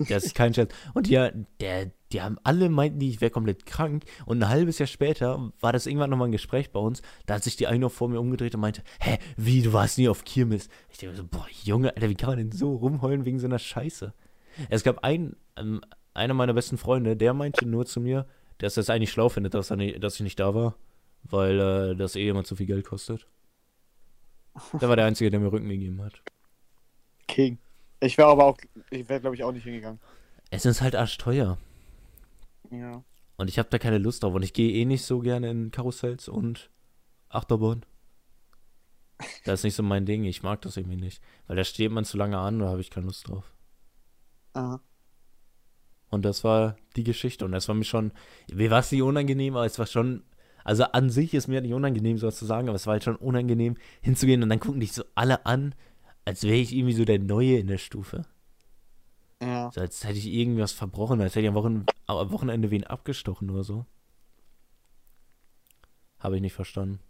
[0.09, 0.73] Das ist kein Scherz.
[0.95, 4.05] Und die, der, die haben alle meinten, ich wäre komplett krank.
[4.25, 7.03] Und ein halbes Jahr später war das irgendwann nochmal ein Gespräch bei uns.
[7.27, 9.99] Da hat sich die eine noch vor mir umgedreht und meinte, hä, wie, du warst
[9.99, 10.69] nie auf Kirmes?
[10.91, 13.59] Ich denke so, boah, Junge, Alter, wie kann man denn so rumheulen wegen so einer
[13.59, 14.15] Scheiße?
[14.71, 15.83] Es gab einen, ähm,
[16.15, 18.27] einer meiner besten Freunde, der meinte nur zu mir,
[18.59, 20.77] dass er es eigentlich schlau findet, dass, nicht, dass ich nicht da war,
[21.25, 23.27] weil äh, das eh immer zu viel Geld kostet.
[24.81, 26.23] Der war der Einzige, der mir Rücken gegeben hat.
[27.29, 27.59] King.
[28.01, 28.59] Ich wäre aber auch,
[28.91, 30.01] ich wäre glaube ich auch nicht hingegangen.
[30.51, 31.59] Es ist halt arschteuer.
[32.71, 33.03] Ja.
[33.37, 34.35] Und ich habe da keine Lust drauf.
[34.35, 36.71] Und ich gehe eh nicht so gerne in Karussells und
[37.29, 37.85] Achterbahn.
[39.45, 40.25] Das ist nicht so mein Ding.
[40.25, 41.23] Ich mag das irgendwie nicht.
[41.47, 43.53] Weil da steht man zu lange an, da habe ich keine Lust drauf.
[44.55, 44.81] Aha.
[46.11, 47.45] Und das war die Geschichte.
[47.45, 48.13] Und das war mir schon,
[48.53, 50.25] mir war es nicht unangenehm, aber es war schon,
[50.65, 53.17] also an sich ist mir nicht unangenehm, sowas zu sagen, aber es war halt schon
[53.17, 55.75] unangenehm hinzugehen und dann gucken dich so alle an,
[56.29, 58.27] als wäre ich irgendwie so der Neue in der Stufe.
[59.41, 59.71] Ja.
[59.73, 63.49] So, als hätte ich irgendwas verbrochen, als hätte ich am, Wochen am Wochenende wen abgestochen
[63.49, 63.87] oder so.
[66.19, 67.01] Habe ich nicht verstanden.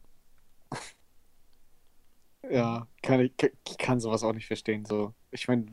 [2.50, 3.32] Ja, kann ich,
[3.68, 4.86] ich kann sowas auch nicht verstehen.
[4.86, 5.66] So, ich meine,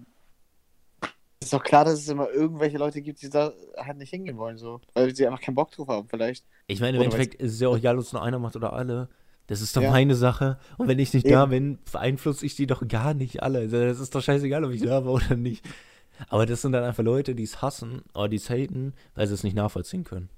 [1.39, 4.57] ist doch klar, dass es immer irgendwelche Leute gibt, die da halt nicht hingehen wollen,
[4.57, 4.81] so.
[4.93, 6.45] Weil sie einfach keinen Bock drauf haben, vielleicht.
[6.67, 8.73] Ich meine, im Endeffekt ist es ja auch egal, ob es nur einer macht oder
[8.73, 9.07] alle.
[9.47, 9.91] Das ist doch Ja.
[9.91, 10.57] meine Sache.
[10.77, 11.49] Und wenn ich nicht da Eben.
[11.51, 13.59] bin, beeinflusse ich die doch gar nicht alle.
[13.59, 15.63] Also das ist doch scheißegal, ob ich da war oder nicht.
[16.29, 19.33] Aber das sind dann einfach Leute, die es hassen oder die es haten, weil sie
[19.33, 20.29] es nicht nachvollziehen können.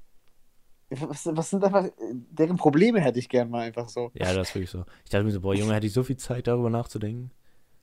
[0.89, 1.85] Was, was sind einfach,
[2.31, 4.09] deren Probleme hätte ich gern mal einfach so.
[4.13, 4.85] Ja, das ist wirklich so.
[5.03, 7.31] Ich dachte mir so, boah, Junge, hätte ich so viel Zeit darüber nachzudenken.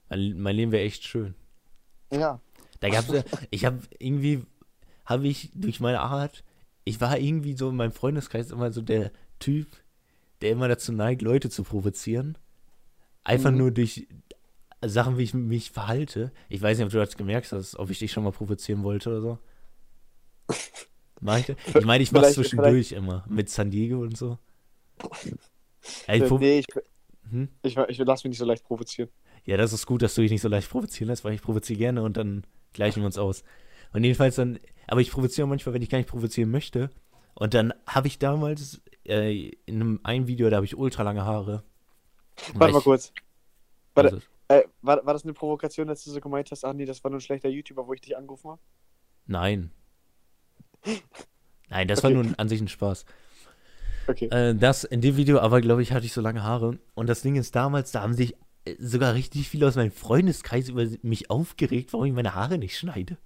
[0.09, 1.35] Mein, mein Leben wäre echt schön.
[2.11, 2.41] Ja.
[2.81, 3.09] Da gab's
[3.51, 4.45] ich habe irgendwie,
[5.05, 6.45] habe ich durch meine Art,
[6.85, 9.69] ich war irgendwie so in meinem Freundeskreis immer so der Typ,
[10.45, 12.39] der immer dazu neigt, Leute zu provozieren.
[13.25, 13.59] Einfach Mhm.
[13.59, 14.07] nur durch
[14.85, 16.31] Sachen, wie ich mich verhalte.
[16.49, 19.09] Ich weiß nicht, ob du das gemerkt hast, ob ich dich schon mal provozieren wollte
[19.11, 19.39] oder so.
[21.21, 21.57] Mach ich, das?
[21.75, 23.25] ich meine, ich mach's Vielleicht- zwischendurch immer.
[23.29, 24.39] Mit San Diego und so.
[26.07, 26.67] Ey, Äh, pro- nee, ich,
[27.31, 27.49] Hm?
[27.63, 29.09] ich, ich lasse mich nicht so leicht provozieren.
[29.47, 31.79] Ja, das ist gut, dass du dich nicht so leicht provozieren lässt, weil ich provoziere
[31.79, 33.43] gerne und dann gleichen wir uns aus.
[33.93, 36.91] Und jedenfalls dann, aber ich provoziere manchmal, wenn ich gar nicht provozieren möchte.
[37.35, 41.25] Und dann habe ich damals äh, in einem ein Video, da habe ich ultra lange
[41.25, 41.63] Haare.
[42.55, 43.13] Warte mal ich- kurz.
[43.95, 44.15] Warte.
[44.15, 47.11] Also, Äh, war, war das eine Provokation, dass du so gemeint hast, nee, das war
[47.11, 48.61] nur ein schlechter YouTuber, wo ich dich angerufen habe?
[49.27, 49.71] nein.
[51.71, 52.23] Nein, das war Okay.
[52.23, 53.07] nur an sich ein Spaß.
[54.07, 54.27] Okay.
[54.27, 56.79] Äh, das in dem Video, aber glaube ich, hatte ich so lange Haare.
[56.95, 58.35] Und das Ding ist, damals, da haben sich
[58.67, 62.77] äh, sogar richtig viele aus meinem Freundeskreis über mich aufgeregt, warum ich meine Haare nicht
[62.79, 63.17] schneide.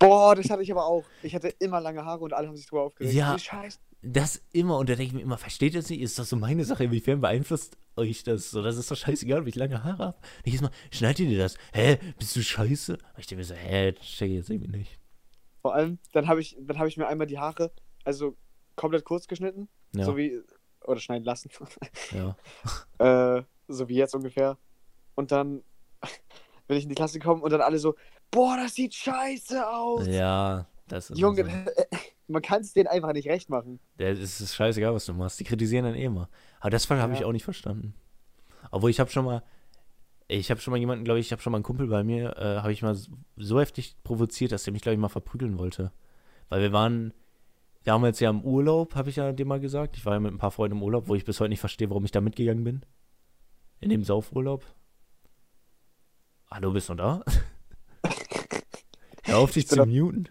[0.00, 1.04] Boah, das hatte ich aber auch.
[1.22, 3.14] Ich hatte immer lange Haare und alle haben sich drüber aufgeregt.
[3.14, 3.38] Ja.
[3.38, 3.78] Scheiße.
[4.02, 6.00] Das immer, und da denke ich mir immer, versteht ihr das nicht?
[6.00, 6.84] Ist das so meine Sache?
[6.84, 8.50] Inwiefern beeinflusst euch das?
[8.50, 10.18] So, das ist doch scheißegal, ob ich lange Haare habe.
[10.44, 11.56] Jedes Mal, schneidet ihr dir das?
[11.74, 11.98] Hä?
[12.18, 12.94] Bist du scheiße?
[12.94, 14.98] Und ich denke mir so, hä, check ich jetzt irgendwie nicht.
[15.60, 17.72] Vor allem, dann habe ich, dann hab ich mir einmal die Haare,
[18.04, 18.36] also
[18.76, 20.40] komplett kurz geschnitten, Ja, so wie,
[20.84, 21.50] oder schneiden lassen,
[22.12, 22.36] ja.
[23.38, 24.56] äh, so wie jetzt ungefähr.
[25.14, 25.62] Und dann
[26.66, 27.94] bin ich in die Klasse gekommen und dann alle so,
[28.30, 30.06] boah, das sieht scheiße aus.
[30.06, 31.72] Ja, das ist Junge, so.
[32.28, 33.80] man kann es denen einfach nicht recht machen.
[33.98, 35.40] Der, es ist scheißegal, was du machst.
[35.40, 36.28] Die kritisieren dann eh immer.
[36.60, 37.26] Aber das habe ich Ja.
[37.26, 37.94] auch nicht verstanden.
[38.70, 39.42] Obwohl ich habe schon mal,
[40.28, 42.36] ich habe schon mal jemanden, glaube ich, ich habe schon mal einen Kumpel bei mir,
[42.36, 45.58] äh, habe ich mal so- so heftig provoziert, dass der mich, glaube ich, mal verprügeln
[45.58, 45.92] wollte.
[46.48, 47.12] Weil wir waren
[47.84, 49.96] damals ja im Urlaub, habe ich ja dir mal gesagt.
[49.96, 51.88] Ich war ja mit ein paar Freunden im Urlaub, wo ich bis heute nicht verstehe,
[51.90, 52.82] warum ich da mitgegangen bin.
[53.80, 54.64] In dem Saufurlaub.
[56.50, 57.24] Hallo, bist du da?
[59.24, 60.28] Hör auf dich Ich zu muten.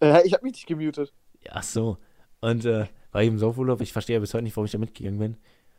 [0.00, 1.12] Äh, ich habe mich nicht gemutet.
[1.50, 1.98] Ach so.
[2.40, 4.78] Und äh, war ich im Saufurlaub, ich verstehe ja bis heute nicht, warum ich da
[4.78, 5.36] mitgegangen bin.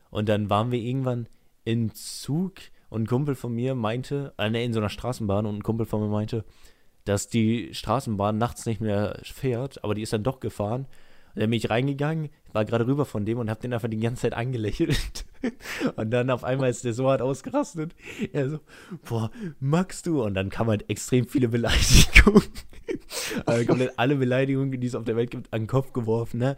[0.09, 1.27] Und dann waren wir irgendwann
[1.63, 2.55] im Zug
[2.89, 5.85] und ein Kumpel von mir meinte, äh, nee, in so einer Straßenbahn und ein Kumpel
[5.85, 6.43] von mir meinte,
[7.05, 10.87] dass die Straßenbahn nachts nicht mehr fährt, aber die ist dann doch gefahren.
[11.33, 13.99] Und dann bin ich reingegangen, war gerade rüber von dem und hab den einfach die
[13.99, 15.25] ganze Zeit angelächelt.
[15.95, 17.95] Und dann auf einmal ist der so hart ausgerastet.
[18.31, 18.59] Er so,
[19.05, 20.21] boah, magst du?
[20.23, 22.43] Und dann kam halt extrem viele Beleidigungen.
[23.45, 26.57] also komplett alle Beleidigungen, die es auf der Welt gibt, an den Kopf geworfen, ne?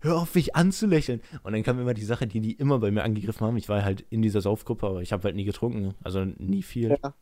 [0.00, 1.20] Hör auf, mich anzulächeln.
[1.42, 3.56] Und dann kam immer die Sache, die die immer bei mir angegriffen haben.
[3.56, 5.94] Ich war halt in dieser Saufgruppe, aber ich habe halt nie getrunken.
[6.04, 6.96] Also nie viel.
[7.02, 7.14] Ja.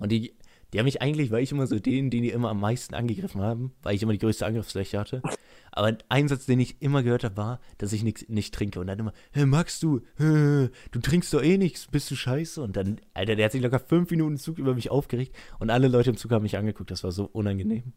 [0.00, 0.34] Und die,
[0.74, 3.40] die haben mich eigentlich, weil ich immer so den, den die immer am meisten angegriffen
[3.40, 5.22] haben, weil ich immer die größte Angriffsfläche hatte.
[5.70, 8.80] Aber ein Satz, den ich immer gehört habe, war, dass ich nix, nicht trinke.
[8.80, 10.00] Und dann immer, hey, magst du?
[10.18, 10.68] du
[11.00, 12.60] trinkst doch eh nichts, bist du scheiße?
[12.60, 15.86] Und dann, Alter, der hat sich locker fünf Minuten Zug über mich aufgeregt und alle
[15.86, 16.90] Leute im Zug haben mich angeguckt.
[16.90, 17.92] Das war so unangenehm.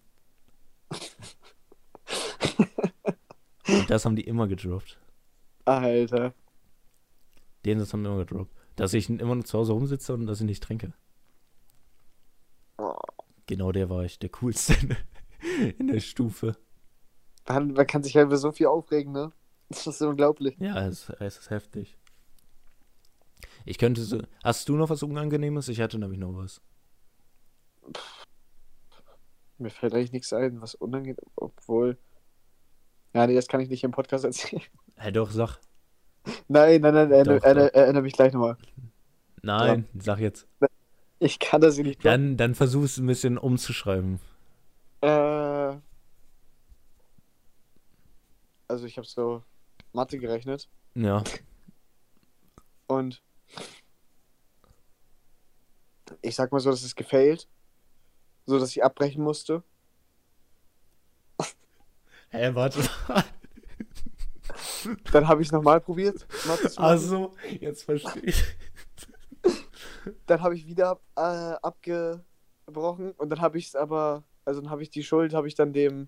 [3.67, 4.99] und das haben die immer gedroppt.
[5.65, 6.35] Alter.
[7.65, 8.55] Den Satz haben die immer gedroppt.
[8.75, 10.93] Dass ich immer noch zu Hause rumsitze und dass ich nicht trinke.
[13.47, 14.75] Genau der war ich, der coolste
[15.77, 16.55] in der Stufe.
[17.47, 19.31] Man, man kann sich ja über so viel aufregen, ne?
[19.69, 20.55] Das ist unglaublich.
[20.59, 21.97] Ja, es, es ist heftig.
[23.65, 24.21] Ich könnte so.
[24.43, 25.67] Hast du noch was Unangenehmes?
[25.67, 26.61] Ich hatte nämlich noch was.
[29.57, 31.97] Mir fällt eigentlich nichts ein, was unangenehm, obwohl.
[33.13, 34.61] Ja, nee, das kann ich nicht im Podcast erzählen.
[34.95, 35.59] Hä, doch, sag.
[36.47, 38.57] Nein, nein, nein, erinnere, mich gleich nochmal.
[39.41, 40.01] Nein, ja.
[40.01, 40.47] sag jetzt.
[41.19, 42.05] Ich kann das nicht.
[42.05, 44.19] Dann, dann versuch es ein bisschen umzuschreiben.
[45.01, 45.75] Äh.
[48.67, 49.43] Also ich habe so
[49.93, 50.69] Mathe gerechnet.
[50.93, 51.23] Ja.
[52.87, 53.21] Und
[56.21, 57.47] ich sag mal so, dass es gefailt.
[58.45, 59.63] So dass ich abbrechen musste.
[61.39, 61.45] Hä,
[62.29, 63.23] hey, warte mal.
[65.11, 66.25] Dann habe ich es nochmal probiert.
[66.77, 68.43] Also, jetzt verstehe ich.
[70.25, 74.83] Dann habe ich wieder äh, abgebrochen und dann habe ich es aber, also dann habe
[74.83, 76.07] ich die Schuld, habe ich dann dem,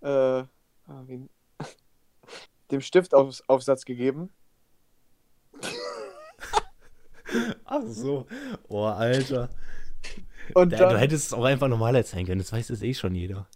[0.00, 0.48] äh, ah,
[2.70, 4.30] dem Stiftaufsatz gegeben.
[7.64, 8.26] Ach so.
[8.68, 9.50] Oh, Alter.
[10.54, 13.14] Und dann, du hättest es auch einfach normal erzählen können, das weiß es eh schon
[13.14, 13.46] jeder.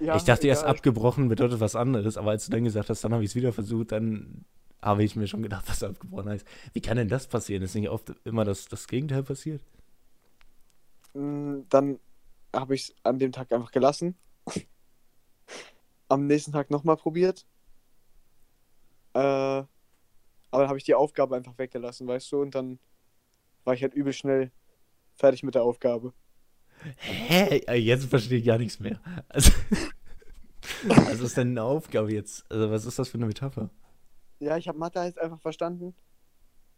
[0.00, 3.12] Ja, ich dachte erst, abgebrochen bedeutet was anderes, aber als du dann gesagt hast, dann
[3.12, 4.44] habe ich es wieder versucht, dann
[4.82, 6.46] habe ich mir schon gedacht, was abgebrochen heißt.
[6.72, 7.62] Wie kann denn das passieren?
[7.62, 9.62] Ist nicht oft immer das, das Gegenteil passiert?
[11.14, 11.98] Mm, dann
[12.54, 14.16] habe ich es an dem Tag einfach gelassen.
[16.08, 17.46] Am nächsten Tag nochmal probiert.
[19.14, 19.68] Äh, aber
[20.50, 22.40] dann habe ich die Aufgabe einfach weggelassen, weißt du?
[22.40, 22.78] Und dann
[23.64, 24.50] war ich halt übel schnell
[25.14, 26.14] fertig mit der Aufgabe.
[26.96, 27.60] Hä?
[27.76, 29.00] Jetzt verstehe ich gar nichts mehr.
[29.30, 29.52] Also,
[30.84, 32.44] was ist denn eine Aufgabe jetzt?
[32.50, 33.70] Also, was ist das für eine Metapher?
[34.40, 35.94] Ja, ich habe Mathe jetzt einfach verstanden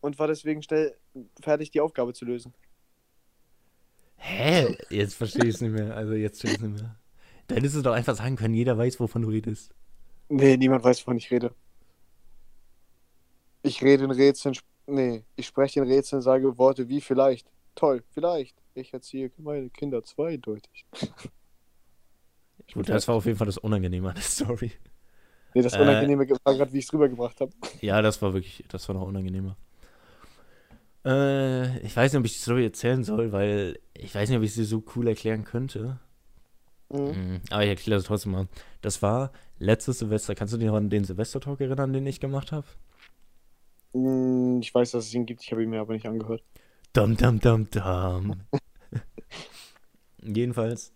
[0.01, 0.96] und war deswegen schnell
[1.40, 2.55] fertig, die Aufgabe zu lösen.
[4.16, 4.77] Hä?
[4.90, 5.96] Jetzt verstehe ich es nicht mehr.
[5.96, 6.96] Also jetzt verstehe ich es nicht mehr.
[7.46, 9.75] Da hättest du doch einfach sagen können, jeder weiß, wovon du redest.
[10.29, 11.55] Nee, niemand weiß, wovon ich rede.
[13.62, 17.51] Ich rede in Rätseln, nee, ich spreche in Rätseln, sage Worte wie vielleicht.
[17.75, 18.57] Toll, vielleicht.
[18.75, 20.87] Ich erziehe meine Kinder zweideutig.
[22.73, 24.70] Gut, das war auf jeden Fall das Unangenehme an der Story.
[25.54, 27.52] Nee, das Unangenehme äh, war gerade, wie ich es rübergebracht habe.
[27.80, 29.56] Ja, das war wirklich, das war noch unangenehmer.
[31.04, 34.44] Äh, ich weiß nicht, ob ich die Story erzählen soll, weil ich weiß nicht, ob
[34.44, 35.98] ich sie so cool erklären könnte.
[36.90, 37.00] Mhm.
[37.00, 37.40] mhm.
[37.50, 38.48] Aber ich erkläre es trotzdem mal.
[38.82, 40.34] Das war letztes Silvester.
[40.34, 42.66] Kannst du dich noch an den Silvester-Talk erinnern, den ich gemacht habe?
[43.92, 46.42] Mm, ich weiß, dass es ihn gibt, ich habe ihn mir aber nicht angehört.
[46.92, 48.34] Dum, dum, dum, dum.
[50.22, 50.92] Jedenfalls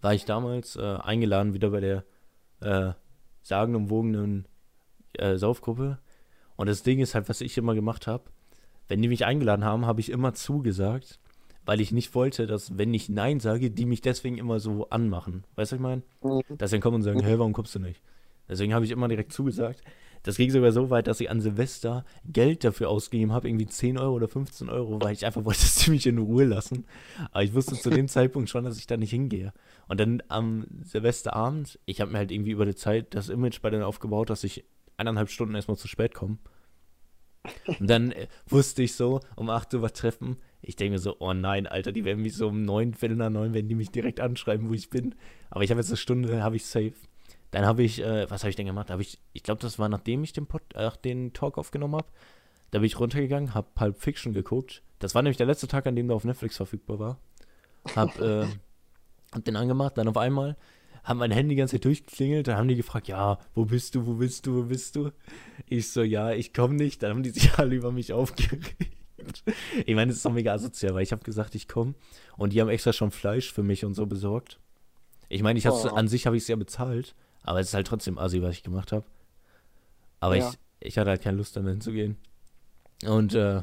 [0.00, 2.04] war ich damals äh, eingeladen wieder bei der
[2.60, 2.92] äh,
[3.44, 4.46] sagenumwogenen
[5.12, 5.98] äh, Saufgruppe.
[6.56, 8.24] Und das Ding ist halt, was ich immer gemacht habe,
[8.88, 11.20] wenn die mich eingeladen haben, habe ich immer zugesagt,
[11.64, 15.44] weil ich nicht wollte, dass, wenn ich Nein sage, die mich deswegen immer so anmachen.
[15.54, 16.02] Weißt du, was ich meine?
[16.22, 16.58] Mhm.
[16.58, 18.02] Dass sie dann kommen und sagen, hey, warum kommst du nicht?
[18.48, 19.82] Deswegen habe ich immer direkt zugesagt.
[20.24, 23.98] Das ging sogar so weit, dass ich an Silvester Geld dafür ausgegeben habe, irgendwie 10
[23.98, 26.86] Euro oder 15 Euro, weil ich einfach wollte, dass sie mich in Ruhe lassen.
[27.30, 29.52] Aber ich wusste zu dem Zeitpunkt schon, dass ich da nicht hingehe.
[29.86, 33.70] Und dann am Silvesterabend, ich habe mir halt irgendwie über die Zeit das Image bei
[33.70, 34.64] denen aufgebaut, dass ich
[34.96, 36.38] eineinhalb Stunden erstmal zu spät komme.
[37.78, 40.38] Und dann äh, wusste ich so, um 8 Uhr was treffen.
[40.62, 43.28] Ich denke mir so, oh nein, Alter, die werden mich so um 9, Viertel nach
[43.28, 45.14] 9, werden die mich direkt anschreiben, wo ich bin.
[45.50, 46.94] Aber ich habe jetzt eine Stunde, habe ich safe.
[47.54, 48.90] Dann habe ich, äh, was habe ich denn gemacht?
[48.90, 52.08] Habe ich, ich glaube, das war nachdem ich den, Pod, äh, den Talk aufgenommen habe.
[52.72, 54.82] Da bin ich runtergegangen, habe Pulp Fiction geguckt.
[54.98, 57.20] Das war nämlich der letzte Tag, an dem der auf Netflix verfügbar war.
[57.94, 58.48] Hab, äh,
[59.30, 60.56] hab den angemacht, dann auf einmal
[61.04, 64.04] haben mein Handy die ganze Zeit durchgeklingelt, dann haben die gefragt, ja, wo bist du,
[64.04, 65.12] wo bist du, wo bist du?
[65.68, 67.04] Ich so, ja, ich komme nicht.
[67.04, 68.74] Dann haben die sich alle über mich aufgeregt.
[69.86, 71.94] Ich meine, es ist doch mega asozial, weil ich habe gesagt, ich komme
[72.36, 74.58] und die haben extra schon Fleisch für mich und so besorgt.
[75.28, 75.88] Ich meine, ich oh.
[75.88, 77.14] an sich habe ich es ja bezahlt,
[77.44, 79.04] aber es ist halt trotzdem assi, was ich gemacht habe.
[80.18, 80.48] Aber ja.
[80.48, 82.16] ich, ich hatte halt keine Lust, dann hinzugehen.
[83.06, 83.62] Und äh,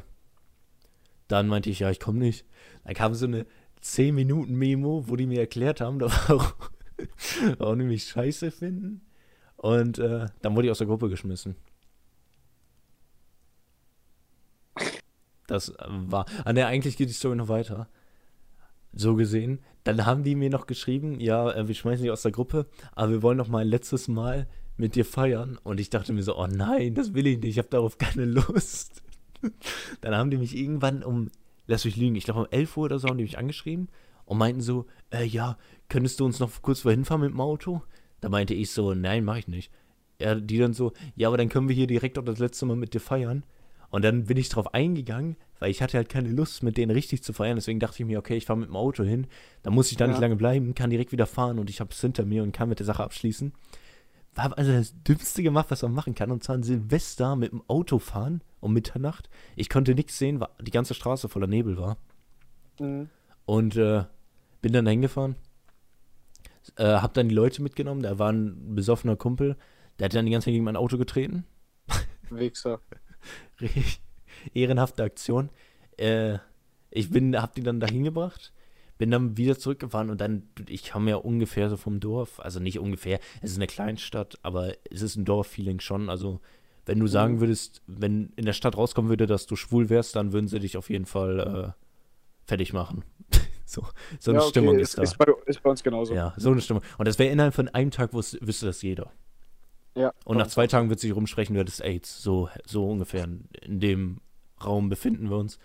[1.28, 2.46] dann meinte ich, ja, ich komme nicht.
[2.84, 3.46] Dann kam so eine
[3.80, 6.00] 10 Minuten Memo, wo die mir erklärt haben,
[7.58, 9.02] warum die mich scheiße finden.
[9.56, 11.56] Und äh, dann wurde ich aus der Gruppe geschmissen.
[15.48, 16.26] Das war.
[16.44, 17.88] An der eigentlich geht die Story noch weiter.
[18.92, 19.60] So gesehen.
[19.84, 23.10] Dann haben die mir noch geschrieben, ja, äh, wir schmeißen dich aus der Gruppe, aber
[23.10, 25.58] wir wollen noch mal ein letztes Mal mit dir feiern.
[25.62, 28.24] Und ich dachte mir so, oh nein, das will ich nicht, ich habe darauf keine
[28.24, 29.02] Lust.
[30.00, 31.30] Dann haben die mich irgendwann um,
[31.66, 33.88] lass mich lügen, ich glaube um 11 Uhr oder so haben die mich angeschrieben
[34.24, 37.82] und meinten so, äh, ja, könntest du uns noch kurz wohin fahren mit dem Auto?
[38.20, 39.72] Da meinte ich so, nein, mache ich nicht.
[40.20, 42.76] Ja, die dann so, ja, aber dann können wir hier direkt auch das letzte Mal
[42.76, 43.44] mit dir feiern.
[43.90, 47.22] Und dann bin ich drauf eingegangen, weil ich hatte halt keine Lust, mit denen richtig
[47.22, 47.54] zu feiern.
[47.54, 49.28] Deswegen dachte ich mir, okay, ich fahre mit dem Auto hin.
[49.62, 50.10] Dann muss ich da ja.
[50.10, 52.68] nicht lange bleiben, kann direkt wieder fahren und ich habe es hinter mir und kann
[52.68, 53.52] mit der Sache abschließen.
[54.36, 56.32] Habe also das Dümmste gemacht, was man machen kann.
[56.32, 59.30] Und zwar ein Silvester mit dem Auto fahren um Mitternacht.
[59.54, 61.96] Ich konnte nichts sehen, weil die ganze Straße voller Nebel war.
[62.80, 63.08] Mhm.
[63.44, 64.02] Und äh,
[64.62, 65.36] bin dann hingefahren.
[66.74, 68.02] Äh, hab dann die Leute mitgenommen.
[68.02, 69.56] Da war ein besoffener Kumpel.
[70.00, 71.44] Der hat dann die ganze Zeit gegen mein Auto getreten.
[72.30, 72.80] Wichser.
[74.54, 75.50] Ehrenhafte Aktion.
[75.96, 76.38] Äh,
[76.90, 78.52] ich bin, hab die dann dahin gebracht
[79.02, 82.78] bin dann wieder zurückgefahren und dann, ich kam ja ungefähr so vom Dorf, also nicht
[82.78, 86.40] ungefähr, es ist eine Kleinstadt, aber es ist ein Dorffeeling schon, also
[86.86, 87.40] wenn du sagen mhm.
[87.40, 90.76] würdest, wenn in der Stadt rauskommen würde, dass du schwul wärst, dann würden sie dich
[90.76, 93.04] auf jeden Fall äh, fertig machen.
[93.64, 93.84] so,
[94.20, 94.50] so eine ja, okay.
[94.50, 95.02] Stimmung ist, ist da.
[95.02, 96.14] Ist bei, ist bei, uns genauso.
[96.14, 96.84] Ja, so eine Stimmung.
[96.96, 99.10] Und das wäre innerhalb von einem Tag, wüsste das jeder.
[99.96, 100.12] Ja.
[100.24, 102.22] Und nach zwei Tagen wird sich rumsprechen, du hättest AIDS.
[102.22, 104.20] So, so ungefähr in, in dem
[104.64, 105.58] Raum befinden wir uns.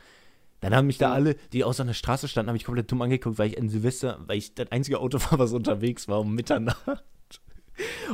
[0.59, 3.01] Dann haben mich da alle, die außer an der Straße standen, haben mich komplett dumm
[3.01, 6.33] angeguckt, weil ich in Silvester, weil ich das einzige Auto war, was unterwegs war um
[6.33, 7.03] Mitternacht.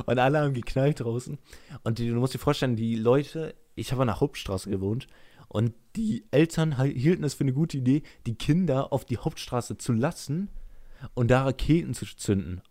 [0.05, 1.37] Und alle haben geknallt draußen.
[1.83, 5.07] Und die, du musst dir vorstellen, die Leute, ich habe an der Hauptstraße gewohnt
[5.47, 9.93] und die Eltern hielten es für eine gute Idee, die Kinder auf die Hauptstraße zu
[9.93, 10.49] lassen
[11.13, 12.61] und da Raketen zu zünden.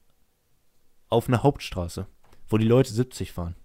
[1.08, 2.06] Auf einer Hauptstraße,
[2.48, 3.56] wo die Leute 70 fahren.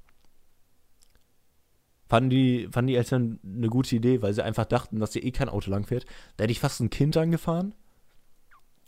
[2.07, 5.31] Fanden die, fanden die Eltern eine gute Idee, weil sie einfach dachten, dass hier eh
[5.31, 6.05] kein Auto langfährt.
[6.37, 7.73] Da hätte ich fast ein Kind angefahren,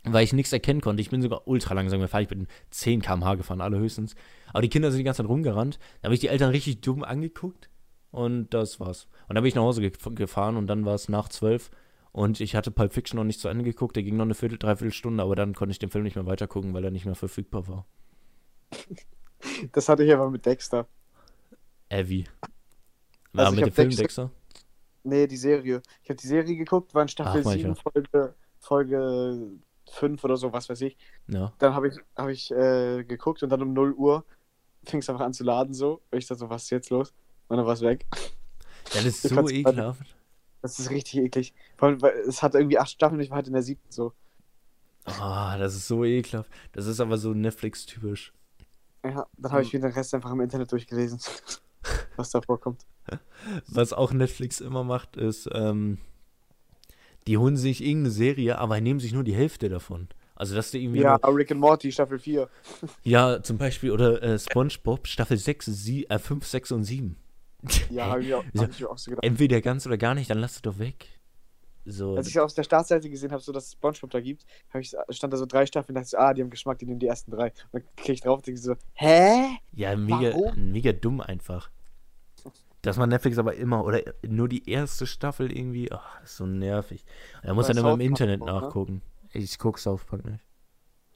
[0.04, 1.00] weil ich nichts erkennen konnte.
[1.02, 2.22] Ich bin sogar ultra langsam gefahren.
[2.22, 4.14] Ich bin 10 km/h gefahren, allerhöchstens.
[4.52, 5.78] Aber die Kinder sind die ganze Zeit rumgerannt.
[6.00, 7.68] Da habe ich die Eltern richtig dumm angeguckt
[8.10, 9.06] und das war's.
[9.28, 11.70] Und dann bin ich nach Hause gefahren und dann war es nach 12
[12.12, 13.96] und ich hatte Pulp Fiction noch nicht zu Ende geguckt.
[13.96, 16.26] Der ging noch eine Viertel, dreiviertel Stunde, aber dann konnte ich den Film nicht mehr
[16.26, 17.86] weitergucken, weil er nicht mehr verfügbar war.
[19.72, 20.86] Das hatte ich aber mit Dexter.
[21.88, 22.26] Äh,
[23.32, 23.38] wie?
[23.38, 23.90] War also mit dem Film?
[23.90, 24.30] Dexter?
[25.02, 25.82] Nee, die Serie.
[26.02, 29.50] Ich habe die Serie geguckt, war in Staffel Ach, 7, Folge, Folge
[29.90, 30.96] 5 oder so, was weiß ich.
[31.26, 31.52] Ja.
[31.58, 34.24] Dann habe ich, hab ich äh, geguckt und dann um 0 Uhr
[34.84, 36.00] fing es einfach an zu laden so.
[36.10, 37.12] Und ich dachte so, was ist jetzt los?
[37.48, 38.06] Und dann war es weg.
[38.92, 40.16] Ja, das ist so ekelhaft.
[40.62, 41.54] Das ist richtig eklig.
[41.76, 44.12] Vor allem, weil es hat irgendwie acht Staffeln, ich war halt in der siebten so.
[45.04, 46.50] Ah, oh, das ist so ekelhaft.
[46.72, 48.32] Das ist aber so Netflix-typisch.
[49.04, 51.18] Ja, dann habe ich mir den Rest einfach im Internet durchgelesen,
[52.16, 52.84] was da vorkommt.
[53.68, 55.98] Was auch Netflix immer macht, ist, ähm,
[57.26, 60.08] die holen sich irgendeine Serie, aber nehmen sich nur die Hälfte davon.
[60.34, 61.02] Also, dass die irgendwie.
[61.02, 62.48] Ja, nur, Rick and Morty, Staffel 4.
[63.02, 67.16] ja, zum Beispiel, oder äh, SpongeBob, Staffel 6, sie, äh, 5, 6 und 7.
[67.90, 69.24] Ja, hab ich, auch, hab ich auch so gedacht.
[69.24, 71.06] Entweder ganz oder gar nicht, dann lass es doch weg.
[71.84, 72.16] So.
[72.16, 74.46] Als ich aus der Startseite gesehen habe, so dass es SpongeBob da gibt,
[74.78, 77.06] ich, stand da so drei Staffeln und dachte, ah, die haben Geschmack, die nehmen die
[77.06, 77.52] ersten drei.
[77.72, 79.58] Und dann klicke ich drauf und denke so, hä?
[79.72, 81.70] Ja, mega, mega dumm einfach.
[82.82, 87.04] Dass man Netflix aber immer oder nur die erste Staffel irgendwie, ach, ist so nervig.
[87.42, 88.52] Da muss dann immer im Internet auch, ne?
[88.52, 89.02] nachgucken.
[89.34, 89.40] Ne?
[89.42, 90.40] Ich guck South Park nicht.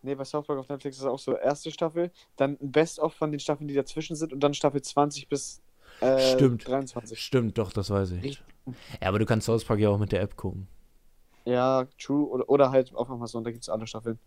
[0.02, 3.30] Nee, bei South Park auf Netflix ist auch so erste Staffel, dann ein Best-of von
[3.30, 5.62] den Staffeln, die dazwischen sind und dann Staffel 20 bis
[6.00, 6.68] äh, Stimmt.
[6.68, 7.18] 23.
[7.18, 8.42] Stimmt, doch, das weiß ich.
[9.00, 10.68] Ja, aber du kannst South Park ja auch mit der App gucken.
[11.44, 12.28] Ja, true.
[12.28, 14.18] Oder, oder halt auf Amazon, da gibt es alle Staffeln.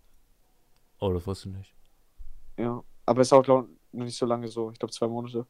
[0.99, 1.75] Oh, das wusste ich nicht.
[2.57, 4.71] Ja, aber es dauert noch nicht so lange so.
[4.71, 5.45] Ich glaube zwei Monate.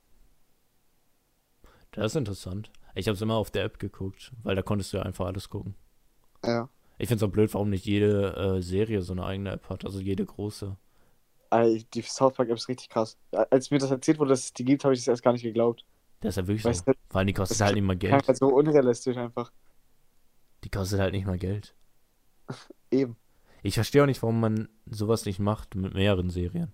[1.92, 2.72] Das ist interessant.
[2.96, 5.50] Ich habe es immer auf der App geguckt, weil da konntest du ja einfach alles
[5.50, 5.76] gucken.
[6.44, 6.70] Ja.
[6.98, 9.86] Ich finde es auch blöd, warum nicht jede äh, Serie so eine eigene App hat,
[9.86, 10.76] also jede große.
[11.94, 13.18] Die South Park App ist richtig krass.
[13.32, 15.44] Als mir das erzählt wurde, dass es die gibt, habe ich das erst gar nicht
[15.44, 15.86] geglaubt.
[16.20, 16.94] Das ist ja wirklich weißt so.
[17.10, 18.28] Vor allem, die kostet halt nicht mal Geld.
[18.28, 19.52] Halt so unrealistisch einfach.
[20.64, 21.76] Die kostet halt nicht mal Geld.
[22.92, 23.16] Eben.
[23.64, 26.74] Ich verstehe auch nicht, warum man sowas nicht macht mit mehreren Serien.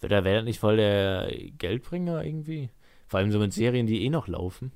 [0.00, 2.70] Da wäre nicht voll der Geldbringer irgendwie.
[3.06, 4.72] Vor allem so mit Serien, die eh noch laufen.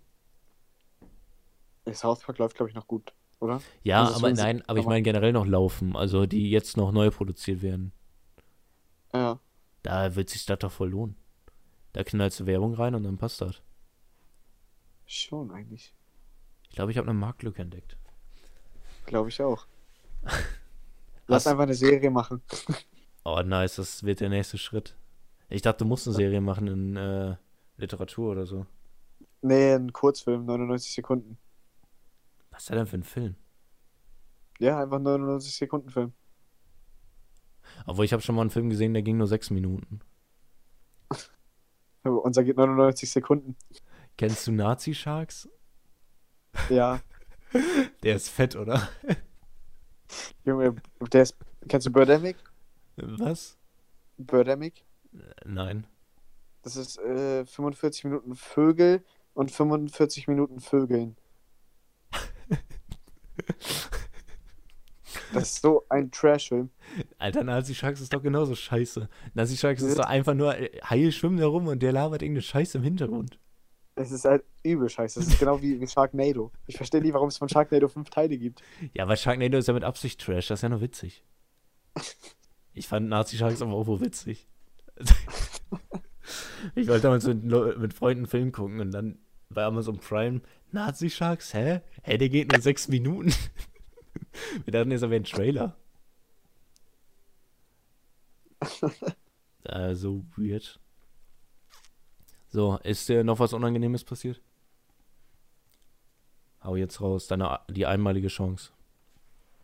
[1.93, 3.63] South Park läuft, glaube ich, noch gut, oder?
[3.83, 7.11] Ja, also aber nein, aber ich meine generell noch laufen, also die jetzt noch neu
[7.11, 7.93] produziert werden.
[9.15, 9.41] Ja.
[9.83, 11.17] Da wird sich das doch voll lohnen.
[11.93, 13.63] Da knallst du Werbung rein und dann passt das.
[15.07, 15.95] Schon eigentlich.
[16.69, 17.97] Ich glaube, ich habe eine Marktlücke entdeckt.
[19.07, 19.67] Glaube ich auch.
[21.27, 22.43] Lass einfach eine Serie machen.
[23.25, 24.97] Oh, nice, das wird der nächste Schritt.
[25.51, 27.37] Ich dachte, du musst eine Serie machen in äh,
[27.79, 28.67] Literatur oder so.
[29.41, 31.39] Nee, ein Kurzfilm, 99 Sekunden.
[32.51, 33.37] Was ist der denn für ein Film?
[34.59, 36.13] Ja, einfach 99 Sekunden Film.
[37.87, 40.01] Obwohl, ich habe schon mal einen Film gesehen, der ging nur sechs Minuten.
[42.03, 43.57] Aber Unser geht 99 Sekunden.
[44.17, 45.49] Kennst du Nazi Sharks?
[46.69, 47.01] Ja,
[48.03, 48.89] Der ist fett, oder?
[50.45, 50.77] Junge,
[51.13, 51.37] der ist.
[51.69, 52.37] Kennst du Birdemic?
[52.97, 53.59] Was?
[54.17, 54.85] Birdemic?
[55.45, 55.87] Nein.
[56.63, 59.05] Das ist äh, 45 Minuten Vögel
[59.35, 61.17] und 45 Minuten Vögeln.
[65.33, 66.71] Das ist so ein Trash-Film.
[67.19, 69.09] Alter, Nazi Sharks ist doch genauso scheiße.
[69.35, 72.43] Nazi Sharks ist doch einfach nur äh, Haie schwimmen da rum und der labert irgendeine
[72.43, 73.39] Scheiße im Hintergrund.
[73.95, 75.21] Es ist halt übel scheiße.
[75.21, 76.53] Das ist genau wie, wie Sharknado.
[76.67, 78.63] Ich verstehe nie, warum es von Sharknado fünf Teile gibt.
[78.95, 81.25] Ja, aber Sharknado ist ja mit Absicht Trash, das ist ja nur witzig.
[82.75, 84.49] Ich fand Nazi Sharks aber auch wohl witzig.
[86.75, 89.19] ich wollte damals mit, mit Freunden einen Film gucken und dann
[89.51, 90.41] bei Amazon Prime
[90.73, 91.81] Nazi Sharks, hä?
[92.03, 93.33] Hä, der geht nur sechs Minuten.
[94.65, 95.77] Wir dachten, jetzt wäre ein Trailer.
[99.65, 100.79] äh, so weird.
[102.49, 104.41] So, ist dir noch was Unangenehmes passiert?
[106.63, 108.73] Hau jetzt raus, deine die einmalige Chance.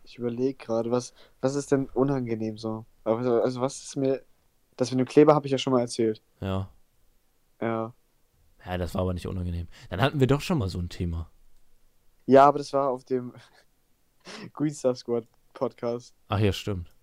[0.03, 2.85] Ich überlege gerade, was, was ist denn unangenehm so?
[3.03, 4.23] Also, also was ist mir.
[4.77, 6.21] Das mit dem Kleber habe ich ja schon mal erzählt.
[6.41, 6.69] Ja.
[7.65, 7.93] Ja.
[8.63, 9.67] Ja, das war aber nicht unangenehm.
[9.89, 11.31] Dann hatten wir doch schon mal so ein Thema.
[12.27, 13.33] Ja, aber das war auf dem
[14.53, 16.13] Green Star Squad Podcast.
[16.27, 16.95] Ach ja, stimmt.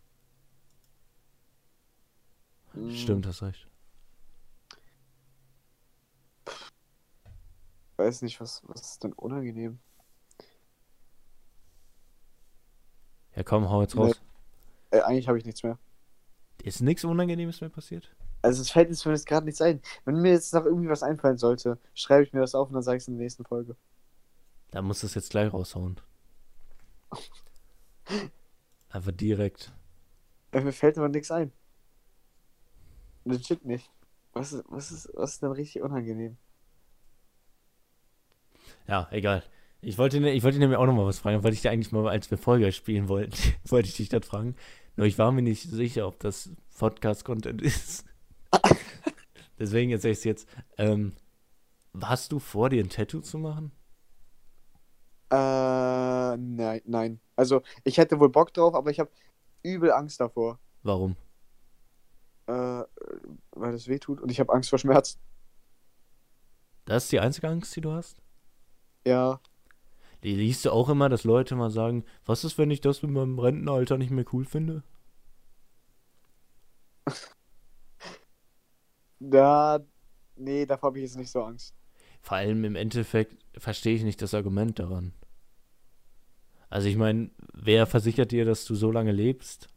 [2.75, 3.69] Hm, Stimmt, hast recht.
[7.97, 9.81] Weiß nicht, was, was ist denn unangenehm?
[13.35, 14.03] Ja, komm, hau jetzt Nee.
[14.03, 14.23] raus.
[14.91, 15.79] Äh, eigentlich habe ich nichts mehr.
[16.63, 18.15] Ist nichts Unangenehmes mehr passiert?
[18.43, 19.81] Also es fällt mir zumindest gerade nichts ein.
[20.05, 22.83] Wenn mir jetzt noch irgendwie was einfallen sollte, schreibe ich mir das auf und dann
[22.83, 23.77] sage ich es in der nächsten Folge.
[24.71, 26.01] Da musst du es jetzt gleich raushauen.
[28.91, 29.73] Einfach direkt.
[30.53, 31.53] Äh, mir fällt aber nichts ein.
[33.25, 33.91] Legit nicht.
[34.33, 36.37] Was ist, was ist, was ist denn richtig unangenehm?
[38.89, 39.43] Ja, egal.
[39.81, 41.93] Ich wollte, ne- ich wollte nämlich auch noch mal was fragen, weil ich dir eigentlich
[41.93, 43.35] mal, als wir Folge spielen wollten,
[43.69, 44.57] wollte ich dich das fragen.
[44.97, 48.05] Nur ich war mir nicht sicher, ob das Podcast-Content ist.
[49.59, 50.49] Deswegen jetzt ich jetzt.
[50.79, 51.13] Ähm,
[52.01, 53.73] hast du vor, dir ein Tattoo zu machen?
[55.31, 57.21] Äh, nein, nein.
[57.37, 59.11] Also ich hätte wohl Bock drauf, aber ich habe
[59.63, 60.59] übel Angst davor.
[60.83, 61.17] Warum?
[62.47, 62.85] Äh,
[63.53, 65.19] weil das weh tut und ich habe Angst vor Schmerzen.
[66.85, 68.21] Das ist die einzige Angst, die du hast?
[69.07, 69.41] Ja.
[70.23, 73.11] Die liest du auch immer, dass Leute mal sagen, was ist, wenn ich das mit
[73.11, 74.83] meinem Rentenalter nicht mehr cool finde?
[79.31, 79.79] Da,
[80.37, 81.75] nee, davor habe ich jetzt nicht so Angst.
[82.23, 85.13] Vor allem im Endeffekt verstehe ich nicht das Argument daran.
[86.71, 89.69] Also ich meine, wer versichert dir, dass du so lange lebst?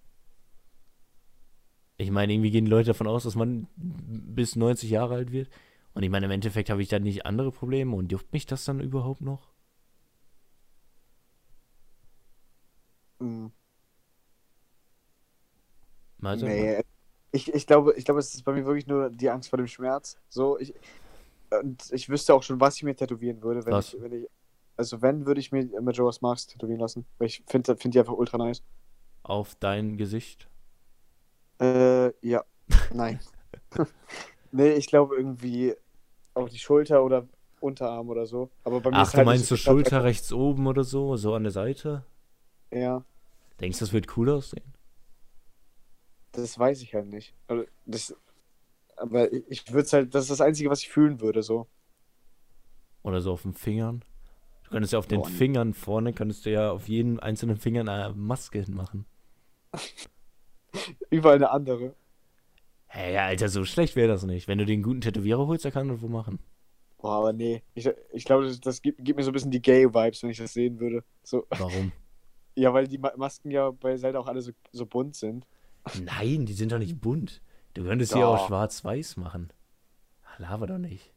[1.98, 5.50] Ich meine, irgendwie gehen Leute davon aus, dass man bis 90 Jahre alt wird.
[5.94, 8.66] Und ich meine, im Endeffekt habe ich dann nicht andere Probleme und juckt mich das
[8.66, 9.50] dann überhaupt noch?
[13.20, 13.48] Hm,
[16.24, 16.82] Also, nee.
[17.36, 19.68] Ich, ich glaube, ich glaube, es ist bei mir wirklich nur die Angst vor dem
[19.68, 20.18] Schmerz.
[20.30, 20.74] So, ich,
[21.62, 23.94] und ich wüsste auch schon, was ich mir tätowieren würde, wenn Was?
[23.94, 24.30] ich, wenn ich,
[24.78, 27.06] also wenn, würde ich mir Majora's Mask tätowieren lassen.
[27.18, 28.64] Weil ich finde find die einfach ultra nice.
[29.24, 30.48] Auf dein Gesicht?
[31.60, 32.46] Äh, ja.
[32.94, 33.20] Nein.
[34.54, 35.76] nee, ich glaube irgendwie
[36.36, 37.28] auf die Schulter oder
[37.60, 38.50] Unterarm oder so.
[38.64, 41.18] Aber bei mir Ach, ist du halt meinst so glaub, Schulter rechts oben oder so,
[41.18, 42.06] so an der Seite?
[42.72, 43.04] Ja,
[43.60, 44.75] Denkst du, das wird cool aussehen?
[46.42, 47.34] Das weiß ich halt nicht.
[47.48, 48.16] Also, das,
[48.98, 51.68] aber ich, würde es halt, das ist das Einzige, was ich fühlen würde, so.
[53.04, 54.04] Oder so auf den Fingern?
[54.64, 55.30] Du könntest ja auf den nee.
[55.30, 59.06] Fingern vorne, könntest du ja auf jeden einzelnen Finger eine Maske hinmachen.
[61.10, 61.96] Überall eine andere.
[62.88, 64.48] Hä, ja, Alter, so schlecht wäre das nicht.
[64.48, 66.40] Wenn du den guten Tätowierer holst, der kann das wo machen.
[66.98, 67.62] Boah, aber nee.
[67.74, 70.38] Ich, ich glaube, das, das gibt, gibt mir so ein bisschen die Gay-Vibes, wenn ich
[70.38, 71.04] das sehen würde.
[71.24, 71.92] So, Warum?
[72.56, 75.46] ja, weil die Ma Masken ja bei Zelda auch alle so, so bunt sind.
[76.04, 77.42] Nein, die sind doch nicht bunt.
[77.74, 79.52] Du könntest hier auch schwarz-weiß machen.
[80.26, 81.14] Ach, Laber doch nicht.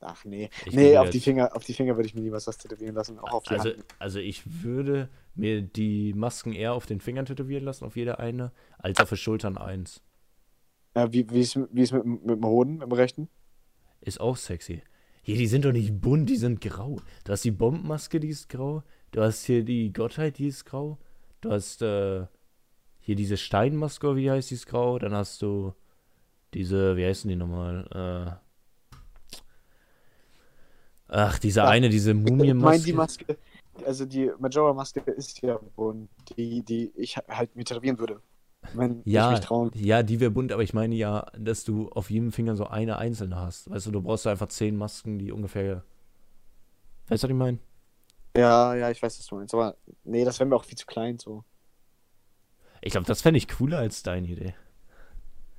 [0.00, 0.50] Ach nee.
[0.66, 3.18] Ich nee, auf die Finger, auf die Finger würde ich mir niemals was tätowieren lassen.
[3.20, 3.84] Auch auf die Also, Hand.
[4.00, 8.50] also ich würde mir die Masken eher auf den Fingern tätowieren lassen, auf jeder eine,
[8.78, 10.02] als auf den Schultern eins.
[10.96, 13.28] Ja, wie, wie ist, wie ist mit, mit dem Hoden, mit dem rechten?
[14.00, 14.82] Ist auch sexy.
[15.22, 17.00] Hier, die sind doch nicht bunt, die sind grau.
[17.24, 18.82] Du hast die Bombenmaske, die ist grau.
[19.12, 20.98] Du hast hier die Gottheit, die ist grau.
[21.40, 22.26] Du hast äh,
[23.02, 24.98] hier diese Steinmaske, wie heißt die, ist grau.
[25.00, 25.74] Dann hast du
[26.54, 28.40] diese, wie heißen die nochmal?
[31.08, 32.82] Äh, ach, diese eine, diese Ich meine, Mumienmaske.
[32.82, 33.38] die Maske,
[33.84, 38.22] also die Majora-Maske ist ja bunt, die, die ich halt mir tätowieren würde,
[38.72, 39.72] wenn ich Ja, mich trauen.
[39.74, 42.98] ja, die wäre bunt, aber ich meine ja, dass du auf jedem Finger so eine
[42.98, 43.68] einzelne hast.
[43.70, 45.82] Weißt du, du brauchst einfach zehn Masken, die ungefähr.
[47.08, 47.58] Weißt du, was ich meine?
[48.36, 50.86] Ja, ja, ich weiß, was du meinst, aber nee, das wäre mir auch viel zu
[50.86, 51.44] klein so.
[52.82, 54.54] Ich glaube, das fände ich cooler als deine Idee.